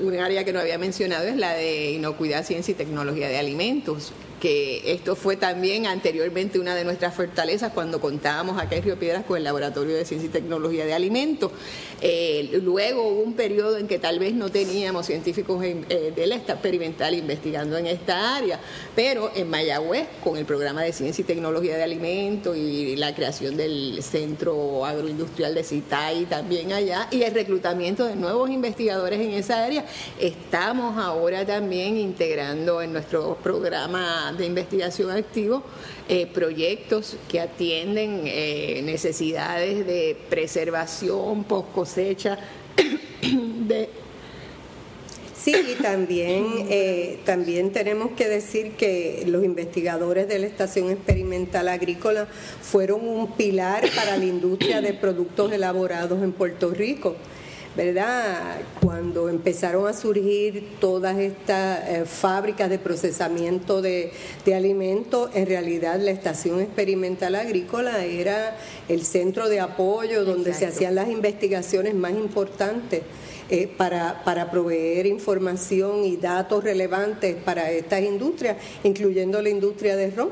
un 0.00 0.18
área 0.18 0.44
que 0.44 0.52
no 0.52 0.60
había 0.60 0.78
mencionado 0.78 1.26
es 1.26 1.36
la 1.36 1.54
de 1.54 1.92
inocuidad, 1.92 2.44
ciencia 2.44 2.72
y 2.72 2.74
tecnología 2.74 3.28
de 3.28 3.38
alimentos 3.38 4.12
que 4.42 4.92
esto 4.92 5.14
fue 5.14 5.36
también 5.36 5.86
anteriormente 5.86 6.58
una 6.58 6.74
de 6.74 6.82
nuestras 6.82 7.14
fortalezas 7.14 7.72
cuando 7.72 8.00
contábamos 8.00 8.60
acá 8.60 8.74
en 8.74 8.82
Río 8.82 8.98
Piedras 8.98 9.24
con 9.24 9.36
el 9.36 9.44
Laboratorio 9.44 9.94
de 9.94 10.04
Ciencia 10.04 10.26
y 10.26 10.32
Tecnología 10.32 10.84
de 10.84 10.92
Alimentos. 10.92 11.52
Eh, 12.00 12.58
luego 12.60 13.06
hubo 13.06 13.22
un 13.22 13.34
periodo 13.34 13.78
en 13.78 13.86
que 13.86 14.00
tal 14.00 14.18
vez 14.18 14.34
no 14.34 14.48
teníamos 14.48 15.06
científicos 15.06 15.62
eh, 15.64 16.12
del 16.16 16.32
experimental 16.32 17.14
investigando 17.14 17.78
en 17.78 17.86
esta 17.86 18.34
área, 18.34 18.58
pero 18.96 19.30
en 19.36 19.48
Mayagüez, 19.48 20.08
con 20.24 20.36
el 20.36 20.44
programa 20.44 20.82
de 20.82 20.92
Ciencia 20.92 21.22
y 21.22 21.24
Tecnología 21.24 21.76
de 21.76 21.84
Alimentos 21.84 22.56
y 22.56 22.96
la 22.96 23.14
creación 23.14 23.56
del 23.56 24.02
Centro 24.02 24.84
Agroindustrial 24.84 25.54
de 25.54 25.62
CITAI 25.62 26.24
también 26.24 26.72
allá, 26.72 27.06
y 27.12 27.22
el 27.22 27.32
reclutamiento 27.32 28.06
de 28.06 28.16
nuevos 28.16 28.50
investigadores 28.50 29.20
en 29.20 29.34
esa 29.34 29.64
área, 29.64 29.84
estamos 30.18 30.98
ahora 30.98 31.46
también 31.46 31.96
integrando 31.96 32.82
en 32.82 32.92
nuestro 32.92 33.36
programa 33.36 34.31
de 34.36 34.46
investigación 34.46 35.10
activo 35.10 35.62
eh, 36.08 36.26
proyectos 36.26 37.16
que 37.28 37.40
atienden 37.40 38.22
eh, 38.24 38.82
necesidades 38.84 39.86
de 39.86 40.16
preservación, 40.28 41.44
post 41.44 41.72
cosecha, 41.72 42.38
de 43.22 43.88
Sí, 45.42 45.56
y 45.56 45.82
también, 45.82 46.68
eh, 46.70 47.18
también 47.24 47.72
tenemos 47.72 48.12
que 48.12 48.28
decir 48.28 48.72
que 48.72 49.24
los 49.26 49.44
investigadores 49.44 50.28
de 50.28 50.38
la 50.38 50.46
Estación 50.46 50.88
Experimental 50.90 51.66
Agrícola 51.66 52.28
fueron 52.60 53.08
un 53.08 53.32
pilar 53.32 53.82
para 53.96 54.16
la 54.16 54.24
industria 54.24 54.80
de 54.80 54.92
productos 54.92 55.50
elaborados 55.50 56.22
en 56.22 56.30
Puerto 56.30 56.70
Rico. 56.70 57.16
¿Verdad? 57.76 58.60
Cuando 58.82 59.28
empezaron 59.28 59.86
a 59.86 59.94
surgir 59.94 60.76
todas 60.78 61.18
estas 61.18 61.88
eh, 61.88 62.04
fábricas 62.04 62.68
de 62.68 62.78
procesamiento 62.78 63.80
de, 63.80 64.12
alimentos, 64.54 65.30
en 65.34 65.46
realidad 65.46 65.98
la 65.98 66.10
Estación 66.10 66.60
Experimental 66.60 67.34
Agrícola 67.34 68.04
era 68.04 68.56
el 68.88 69.04
centro 69.04 69.48
de 69.48 69.60
apoyo 69.60 70.24
donde 70.24 70.52
se 70.52 70.66
hacían 70.66 70.94
las 70.94 71.08
investigaciones 71.08 71.94
más 71.94 72.12
importantes. 72.12 73.02
Eh, 73.54 73.68
para, 73.68 74.24
para 74.24 74.50
proveer 74.50 75.04
información 75.04 76.06
y 76.06 76.16
datos 76.16 76.64
relevantes 76.64 77.36
para 77.36 77.70
estas 77.70 78.00
industrias, 78.00 78.56
incluyendo 78.82 79.42
la 79.42 79.50
industria 79.50 79.94
de 79.94 80.10
ron. 80.10 80.30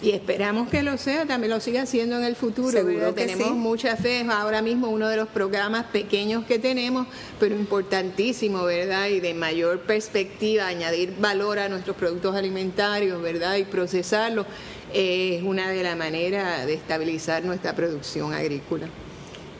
Y 0.00 0.12
esperamos 0.12 0.70
que 0.70 0.82
lo 0.82 0.96
sea, 0.96 1.26
también 1.26 1.50
lo 1.50 1.60
siga 1.60 1.82
haciendo 1.82 2.16
en 2.16 2.24
el 2.24 2.34
futuro. 2.34 2.72
tenemos 3.12 3.50
mucha 3.50 3.94
fe, 3.98 4.24
ahora 4.26 4.62
mismo 4.62 4.88
uno 4.88 5.06
de 5.10 5.18
los 5.18 5.28
programas 5.28 5.84
pequeños 5.92 6.46
que 6.46 6.58
tenemos, 6.58 7.06
pero 7.38 7.54
importantísimo, 7.54 8.64
¿verdad? 8.64 9.08
Y 9.08 9.20
de 9.20 9.34
mayor 9.34 9.80
perspectiva, 9.80 10.66
añadir 10.66 11.14
valor 11.20 11.58
a 11.58 11.68
nuestros 11.68 11.94
productos 11.94 12.34
alimentarios, 12.34 13.20
¿verdad? 13.20 13.56
Y 13.56 13.64
procesarlos 13.64 14.46
es 14.94 15.42
una 15.42 15.68
de 15.68 15.82
las 15.82 15.96
maneras 15.98 16.64
de 16.64 16.72
estabilizar 16.72 17.44
nuestra 17.44 17.74
producción 17.74 18.32
agrícola. 18.32 18.88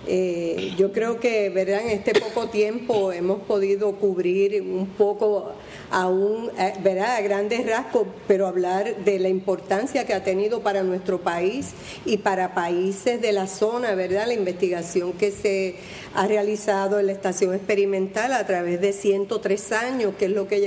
Eh, 0.07 0.75
yo 0.77 0.93
creo 0.93 1.21
que, 1.21 1.49
¿verdad? 1.51 1.83
En 1.83 1.91
este 1.91 2.19
poco 2.19 2.49
tiempo 2.49 3.13
hemos 3.13 3.43
podido 3.43 3.93
cubrir 3.93 4.61
un 4.61 4.89
poco 4.89 5.53
aún, 5.93 6.51
eh, 6.59 6.73
¿verdad? 6.83 7.17
A 7.17 7.21
grandes 7.21 7.65
rasgos, 7.65 8.09
pero 8.27 8.49
hablar 8.49 9.05
de 9.05 9.21
la 9.21 9.29
importancia 9.29 10.05
que 10.05 10.13
ha 10.13 10.25
tenido 10.25 10.61
para 10.61 10.83
nuestro 10.83 11.21
país 11.21 11.75
y 12.05 12.17
para 12.17 12.53
países 12.53 13.21
de 13.21 13.31
la 13.31 13.47
zona, 13.47 13.95
¿verdad? 13.95 14.27
La 14.27 14.35
investigación 14.35 15.13
que 15.13 15.31
se 15.31 15.77
ha 16.15 16.27
realizado 16.27 16.99
en 16.99 17.07
la 17.07 17.13
estación 17.13 17.55
experimental 17.55 18.33
a 18.33 18.45
través 18.45 18.81
de 18.81 18.93
103 18.93 19.73
años, 19.73 20.15
que 20.19 20.25
es 20.25 20.33
lo 20.33 20.49
que 20.49 20.61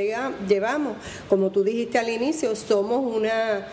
llevamos. 0.47 0.95
Como 1.27 1.51
tú 1.51 1.63
dijiste 1.63 1.97
al 1.97 2.09
inicio, 2.09 2.55
somos 2.55 3.13
una 3.13 3.67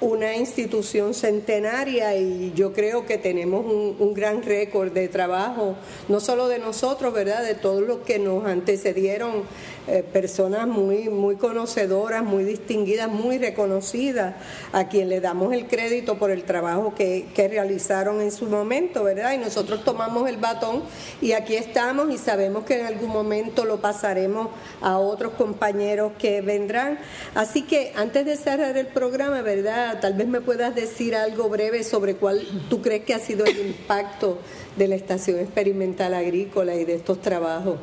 una 0.00 0.36
institución 0.36 1.12
centenaria 1.12 2.16
y 2.16 2.52
yo 2.54 2.72
creo 2.72 3.04
que 3.04 3.18
tenemos 3.18 3.66
un, 3.66 4.14
gran 4.14 4.42
récord 4.42 4.90
de 4.92 5.08
trabajo, 5.08 5.76
no 6.08 6.18
solo 6.18 6.48
de 6.48 6.58
nosotros, 6.58 7.12
¿verdad? 7.12 7.44
De 7.44 7.54
todos 7.54 7.82
los 7.82 7.98
que 7.98 8.18
nos 8.18 8.46
antecedieron, 8.46 9.44
eh, 9.86 10.02
personas 10.02 10.66
muy, 10.66 11.08
muy 11.08 11.36
conocedoras, 11.36 12.24
muy 12.24 12.44
distinguidas, 12.44 13.08
muy 13.08 13.38
reconocidas, 13.38 14.34
a 14.72 14.88
quien 14.88 15.08
le 15.08 15.20
damos 15.20 15.52
el 15.52 15.66
crédito 15.66 16.18
por 16.18 16.30
el 16.30 16.44
trabajo 16.44 16.94
que, 16.94 17.26
que 17.34 17.48
realizaron 17.48 18.20
en 18.20 18.32
su 18.32 18.46
momento, 18.46 19.04
¿verdad? 19.04 19.34
Y 19.34 19.38
nosotros 19.38 19.84
tomamos 19.84 20.28
el 20.28 20.36
batón 20.36 20.82
y 21.20 21.32
aquí 21.32 21.54
estamos 21.54 22.12
y 22.12 22.18
sabemos 22.18 22.64
que 22.64 22.80
en 22.80 22.86
algún 22.86 23.10
momento 23.10 23.64
lo 23.64 23.80
pasaremos 23.80 24.48
a 24.80 24.98
otros 24.98 25.32
compañeros 25.34 26.12
que 26.18 26.40
vendrán. 26.40 26.98
Así 27.34 27.62
que 27.62 27.92
antes 27.96 28.26
de 28.26 28.36
cerrar 28.36 28.76
el 28.76 28.86
programa, 28.88 29.42
¿verdad? 29.42 29.87
Tal 30.00 30.14
vez 30.14 30.26
me 30.26 30.40
puedas 30.40 30.74
decir 30.74 31.14
algo 31.16 31.48
breve 31.48 31.84
sobre 31.84 32.14
cuál 32.14 32.46
tú 32.68 32.82
crees 32.82 33.04
que 33.04 33.14
ha 33.14 33.18
sido 33.18 33.44
el 33.44 33.58
impacto 33.58 34.38
de 34.76 34.88
la 34.88 34.94
Estación 34.94 35.38
Experimental 35.38 36.14
Agrícola 36.14 36.74
y 36.74 36.84
de 36.84 36.94
estos 36.94 37.20
trabajos. 37.20 37.78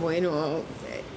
Bueno, 0.00 0.60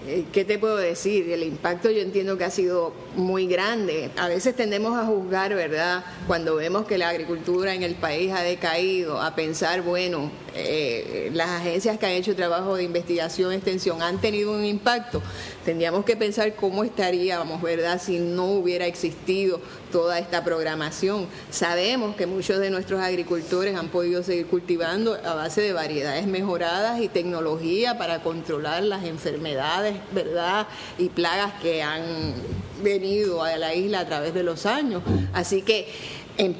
eh, 0.07 0.25
¿qué 0.31 0.45
te 0.45 0.57
puedo 0.57 0.77
decir? 0.77 1.29
El 1.31 1.43
impacto 1.43 1.91
yo 1.91 2.01
entiendo 2.01 2.37
que 2.37 2.45
ha 2.45 2.49
sido 2.49 2.93
muy 3.15 3.47
grande. 3.47 4.11
A 4.17 4.27
veces 4.27 4.55
tendemos 4.55 4.97
a 4.97 5.05
juzgar, 5.05 5.53
¿verdad? 5.53 6.05
Cuando 6.27 6.55
vemos 6.55 6.85
que 6.85 6.97
la 6.97 7.09
agricultura 7.09 7.73
en 7.73 7.83
el 7.83 7.95
país 7.95 8.31
ha 8.31 8.41
decaído, 8.41 9.21
a 9.21 9.35
pensar, 9.35 9.81
bueno, 9.81 10.31
eh, 10.59 11.29
las 11.33 11.49
agencias 11.49 11.97
que 11.97 12.05
han 12.05 12.11
hecho 12.13 12.35
trabajo 12.35 12.75
de 12.75 12.83
investigación, 12.83 13.53
extensión, 13.53 14.01
han 14.01 14.19
tenido 14.19 14.51
un 14.51 14.65
impacto, 14.65 15.21
tendríamos 15.65 16.05
que 16.05 16.15
pensar 16.15 16.55
cómo 16.55 16.83
estaríamos, 16.83 17.61
¿verdad?, 17.61 18.01
si 18.01 18.19
no 18.19 18.45
hubiera 18.45 18.85
existido 18.85 19.61
toda 19.91 20.19
esta 20.19 20.43
programación. 20.43 21.27
Sabemos 21.49 22.15
que 22.15 22.25
muchos 22.25 22.59
de 22.59 22.69
nuestros 22.69 23.01
agricultores 23.01 23.75
han 23.75 23.89
podido 23.89 24.23
seguir 24.23 24.47
cultivando 24.47 25.15
a 25.15 25.33
base 25.33 25.61
de 25.61 25.73
variedades 25.73 26.27
mejoradas 26.27 27.01
y 27.01 27.07
tecnología 27.07 27.97
para 27.97 28.21
controlar 28.21 28.83
las 28.83 29.03
enfermedades, 29.03 29.95
¿verdad?, 30.11 30.67
y 30.97 31.09
plagas 31.09 31.53
que 31.61 31.81
han 31.81 32.33
venido 32.81 33.43
a 33.43 33.57
la 33.57 33.75
isla 33.75 33.99
a 34.01 34.05
través 34.05 34.33
de 34.33 34.43
los 34.43 34.65
años. 34.65 35.03
Así 35.33 35.61
que 35.61 35.87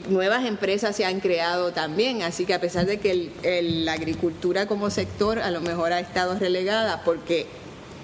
nuevas 0.10 0.46
empresas 0.46 0.96
se 0.96 1.06
han 1.06 1.20
creado 1.22 1.72
también, 1.72 2.22
así 2.22 2.46
que 2.46 2.54
a 2.54 2.60
pesar 2.60 2.86
de 2.86 3.00
que 3.00 3.32
la 3.84 3.94
agricultura 3.94 4.68
como 4.68 4.90
sector 4.90 5.40
a 5.40 5.52
lo 5.52 5.62
mejor 5.62 5.94
ha 5.94 6.00
estado 6.00 6.38
relegada 6.38 7.04
porque 7.04 7.48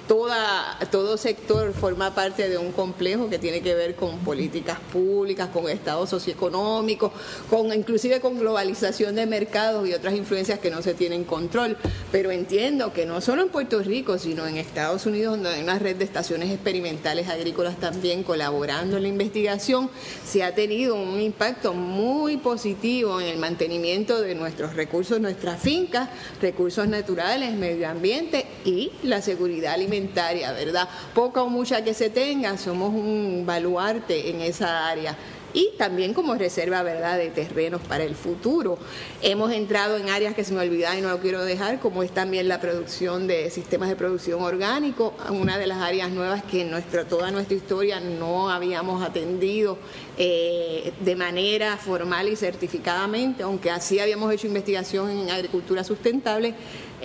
toda, 0.08 0.78
todo 0.92 1.18
sector 1.18 1.74
forma 1.74 2.14
parte 2.14 2.50
de 2.50 2.58
un 2.58 2.72
complejo 2.72 3.30
que 3.30 3.40
tiene 3.40 3.62
que 3.62 3.74
ver 3.74 3.96
con 3.96 4.20
políticas 4.20 4.80
públicas, 4.92 5.50
con 5.50 5.70
estados 5.70 6.10
socioeconómicos, 6.10 7.12
con 7.50 7.74
inclusive 7.74 8.20
con 8.20 8.40
globalización 8.40 9.16
de 9.16 9.26
mercados 9.26 9.88
y 9.88 9.94
otras 9.94 10.14
influencias 10.14 10.60
que 10.60 10.70
no 10.70 10.82
se 10.82 10.94
tienen 10.94 11.24
control. 11.24 11.78
Pero 12.12 12.32
entiendo 12.32 12.94
que 12.94 13.06
no 13.06 13.22
solo 13.22 13.42
en 13.42 13.50
Puerto 13.50 13.82
Rico, 13.82 14.18
sino 14.18 14.46
en 14.46 14.58
Estados 14.58 15.06
Unidos, 15.06 15.36
donde 15.36 15.50
hay 15.50 15.64
una 15.64 15.80
red 15.80 15.96
de 15.96 16.06
estaciones 16.06 16.52
experimentales 16.52 17.28
agrícolas 17.28 17.78
también 17.80 18.24
colaborando 18.24 18.98
en 18.98 19.04
la 19.04 19.10
investigación, 19.10 19.90
se 20.26 20.44
ha 20.44 20.54
tenido 20.54 20.96
un 20.96 21.20
impacto 21.20 21.74
muy 21.74 22.38
positivo 22.38 23.20
en 23.20 23.28
el 23.28 23.38
mantenimiento 23.38 24.22
de 24.22 24.36
nuestros 24.36 24.76
recursos, 24.76 25.20
nuestras 25.20 25.62
fincas, 25.62 26.10
recursos 26.42 26.88
naturales, 26.88 27.54
medio 27.56 27.90
ambiente 27.90 28.46
y 28.64 28.92
la 29.04 29.22
seguridad 29.22 29.74
alimentaria 29.74 29.95
¿verdad? 30.02 30.90
Poca 31.14 31.44
o 31.44 31.50
mucha 31.50 31.84
que 31.84 31.94
se 31.94 32.10
tenga, 32.10 32.58
somos 32.58 32.90
un 32.90 33.44
baluarte 33.46 34.30
en 34.30 34.42
esa 34.42 34.88
área 34.88 35.16
y 35.56 35.72
también 35.78 36.14
como 36.14 36.36
reserva 36.36 36.84
verdad 36.84 37.18
de 37.18 37.30
terrenos 37.30 37.82
para 37.82 38.04
el 38.04 38.14
futuro. 38.14 38.78
Hemos 39.22 39.54
entrado 39.54 39.98
en 39.98 40.10
áreas 40.10 40.36
que 40.36 40.44
se 40.44 40.54
me 40.54 40.60
olvidan 40.60 41.00
y 41.00 41.02
no 41.02 41.10
lo 41.10 41.20
quiero 41.20 41.44
dejar, 41.46 41.80
como 41.80 42.04
es 42.04 42.12
también 42.12 42.50
la 42.50 42.60
producción 42.60 43.26
de 43.26 43.50
sistemas 43.50 43.88
de 43.88 43.96
producción 43.96 44.44
orgánico, 44.44 45.14
una 45.30 45.58
de 45.58 45.66
las 45.66 45.78
áreas 45.82 46.12
nuevas 46.12 46.44
que 46.44 46.62
en 46.62 46.72
nuestra, 46.72 47.06
toda 47.06 47.32
nuestra 47.32 47.56
historia 47.56 48.02
no 48.02 48.50
habíamos 48.50 49.02
atendido 49.02 49.78
eh, 50.18 50.92
de 51.00 51.16
manera 51.16 51.78
formal 51.78 52.28
y 52.28 52.36
certificadamente, 52.36 53.44
aunque 53.44 53.72
así 53.72 54.00
habíamos 54.00 54.34
hecho 54.34 54.48
investigación 54.48 55.10
en 55.10 55.30
agricultura 55.30 55.86
sustentable 55.86 56.54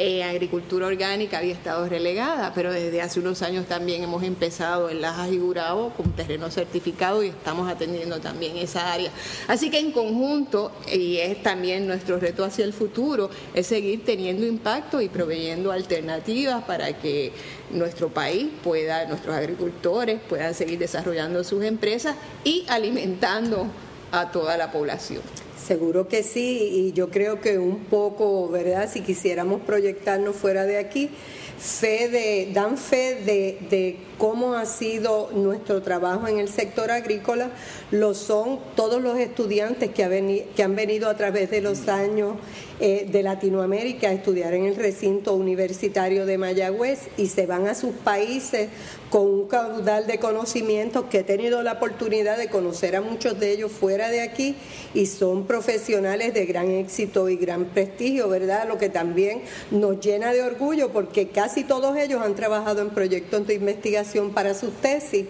eh, 0.03 0.25
agricultura 0.25 0.87
orgánica 0.87 1.37
había 1.37 1.53
estado 1.53 1.87
relegada, 1.87 2.55
pero 2.55 2.73
desde 2.73 3.03
hace 3.03 3.21
unos 3.21 3.43
años 3.43 3.67
también 3.67 4.03
hemos 4.03 4.23
empezado 4.23 4.89
en 4.89 5.03
Lajas 5.03 5.31
y 5.31 5.39
con 5.39 6.13
terreno 6.17 6.51
certificado 6.51 7.23
y 7.23 7.29
estamos 7.29 7.71
atendiendo 7.71 8.19
también 8.19 8.57
esa 8.57 8.95
área. 8.95 9.11
Así 9.47 9.69
que 9.69 9.79
en 9.79 9.93
conjunto, 9.93 10.73
y 10.91 11.19
es 11.19 11.43
también 11.43 11.87
nuestro 11.87 12.19
reto 12.19 12.45
hacia 12.45 12.65
el 12.65 12.73
futuro, 12.73 13.29
es 13.53 13.67
seguir 13.67 14.03
teniendo 14.03 14.47
impacto 14.47 15.03
y 15.03 15.11
proveyendo 15.11 15.71
alternativas 15.71 16.65
para 16.65 16.95
que 16.99 17.33
nuestro 17.71 18.09
país 18.09 18.49
pueda, 18.65 19.05
nuestros 19.05 19.37
agricultores 19.37 20.19
puedan 20.27 20.55
seguir 20.55 20.79
desarrollando 20.79 21.45
sus 21.45 21.63
empresas 21.63 22.17
y 22.43 22.65
alimentando 22.69 23.67
a 24.13 24.31
toda 24.31 24.57
la 24.57 24.73
población. 24.73 25.21
Seguro 25.67 26.09
que 26.09 26.23
sí, 26.23 26.71
y 26.73 26.93
yo 26.93 27.11
creo 27.11 27.41
que 27.41 27.59
un 27.59 27.85
poco, 27.85 28.49
¿verdad? 28.49 28.89
Si 28.91 29.03
quisiéramos 29.03 29.61
proyectarnos 29.61 30.35
fuera 30.35 30.65
de 30.65 30.79
aquí, 30.79 31.11
fe 31.59 32.09
de, 32.09 32.51
dan 32.55 32.79
fe 32.79 33.17
de, 33.17 33.59
de 33.69 33.97
cómo 34.17 34.55
ha 34.55 34.65
sido 34.65 35.31
nuestro 35.33 35.83
trabajo 35.83 36.27
en 36.27 36.39
el 36.39 36.49
sector 36.49 36.91
agrícola, 36.91 37.51
lo 37.91 38.15
son 38.15 38.59
todos 38.75 39.03
los 39.03 39.19
estudiantes 39.19 39.91
que, 39.91 40.47
que 40.57 40.63
han 40.63 40.75
venido 40.75 41.11
a 41.11 41.17
través 41.17 41.51
de 41.51 41.61
los 41.61 41.89
años 41.89 42.37
eh, 42.81 43.07
de 43.11 43.23
Latinoamérica 43.23 44.09
a 44.09 44.13
estudiar 44.13 44.55
en 44.55 44.65
el 44.65 44.77
recinto 44.77 45.35
universitario 45.35 46.25
de 46.25 46.39
Mayagüez 46.39 47.09
y 47.19 47.27
se 47.27 47.45
van 47.45 47.67
a 47.67 47.75
sus 47.75 47.93
países 47.93 48.71
con 49.11 49.27
un 49.27 49.49
caudal 49.49 50.07
de 50.07 50.19
conocimientos 50.19 51.07
que 51.11 51.19
he 51.19 51.23
tenido 51.25 51.63
la 51.63 51.73
oportunidad 51.73 52.39
de 52.39 52.49
conocer 52.49 52.95
a 52.95 53.01
muchos 53.01 53.39
de 53.41 53.51
ellos 53.51 53.73
fuera 53.73 54.09
de 54.09 54.21
aquí 54.21 54.55
y 54.95 55.07
son 55.07 55.47
profesionales 55.47 56.33
de 56.33 56.47
gran 56.47 56.71
éxito 56.71 57.29
y 57.29 57.37
gran 57.37 57.67
prestigio, 57.67 58.29
¿verdad? 58.29 58.69
Lo 58.69 58.79
que 58.79 58.89
también 58.89 59.43
nos 59.73 59.99
llena 59.99 60.33
de 60.33 60.43
orgullo 60.43 60.91
porque 60.93 61.29
casi 61.29 61.65
todos 61.65 61.97
ellos 61.97 62.23
han 62.23 62.37
trabajado 62.37 62.83
en 62.83 62.91
proyectos 62.91 63.49
de 63.49 63.55
investigación 63.55 64.31
para 64.31 64.55
sus 64.55 64.73
tesis 64.75 65.27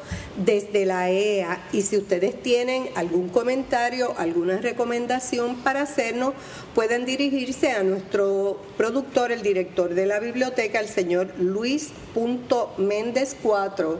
desde 0.45 0.85
la 0.85 1.09
EEA. 1.09 1.69
Y 1.73 1.83
si 1.83 1.97
ustedes 1.97 2.43
tienen 2.43 2.89
algún 2.97 3.29
comentario, 3.29 4.13
alguna 4.19 4.59
recomendación 4.59 5.63
para 5.63 5.83
hacernos, 5.83 6.35
pueden 6.75 7.05
dirigirse 7.05 7.71
a 7.71 7.85
nuestro 7.85 8.61
productor, 8.77 9.31
el 9.31 9.43
director 9.43 9.95
de 9.95 10.07
la 10.07 10.19
biblioteca, 10.19 10.81
el 10.81 10.89
señor 10.89 11.33
Luis.méndez4 11.39 13.99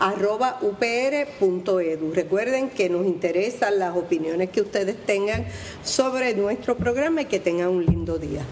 arroba 0.00 0.58
upr.edu. 0.62 2.12
Recuerden 2.12 2.70
que 2.70 2.88
nos 2.88 3.06
interesan 3.06 3.78
las 3.78 3.96
opiniones 3.96 4.50
que 4.50 4.62
ustedes 4.62 4.96
tengan 5.06 5.46
sobre 5.84 6.34
nuestro 6.34 6.76
programa 6.76 7.22
y 7.22 7.26
que 7.26 7.38
tengan 7.38 7.68
un 7.68 7.86
lindo 7.86 8.18
día. 8.18 8.44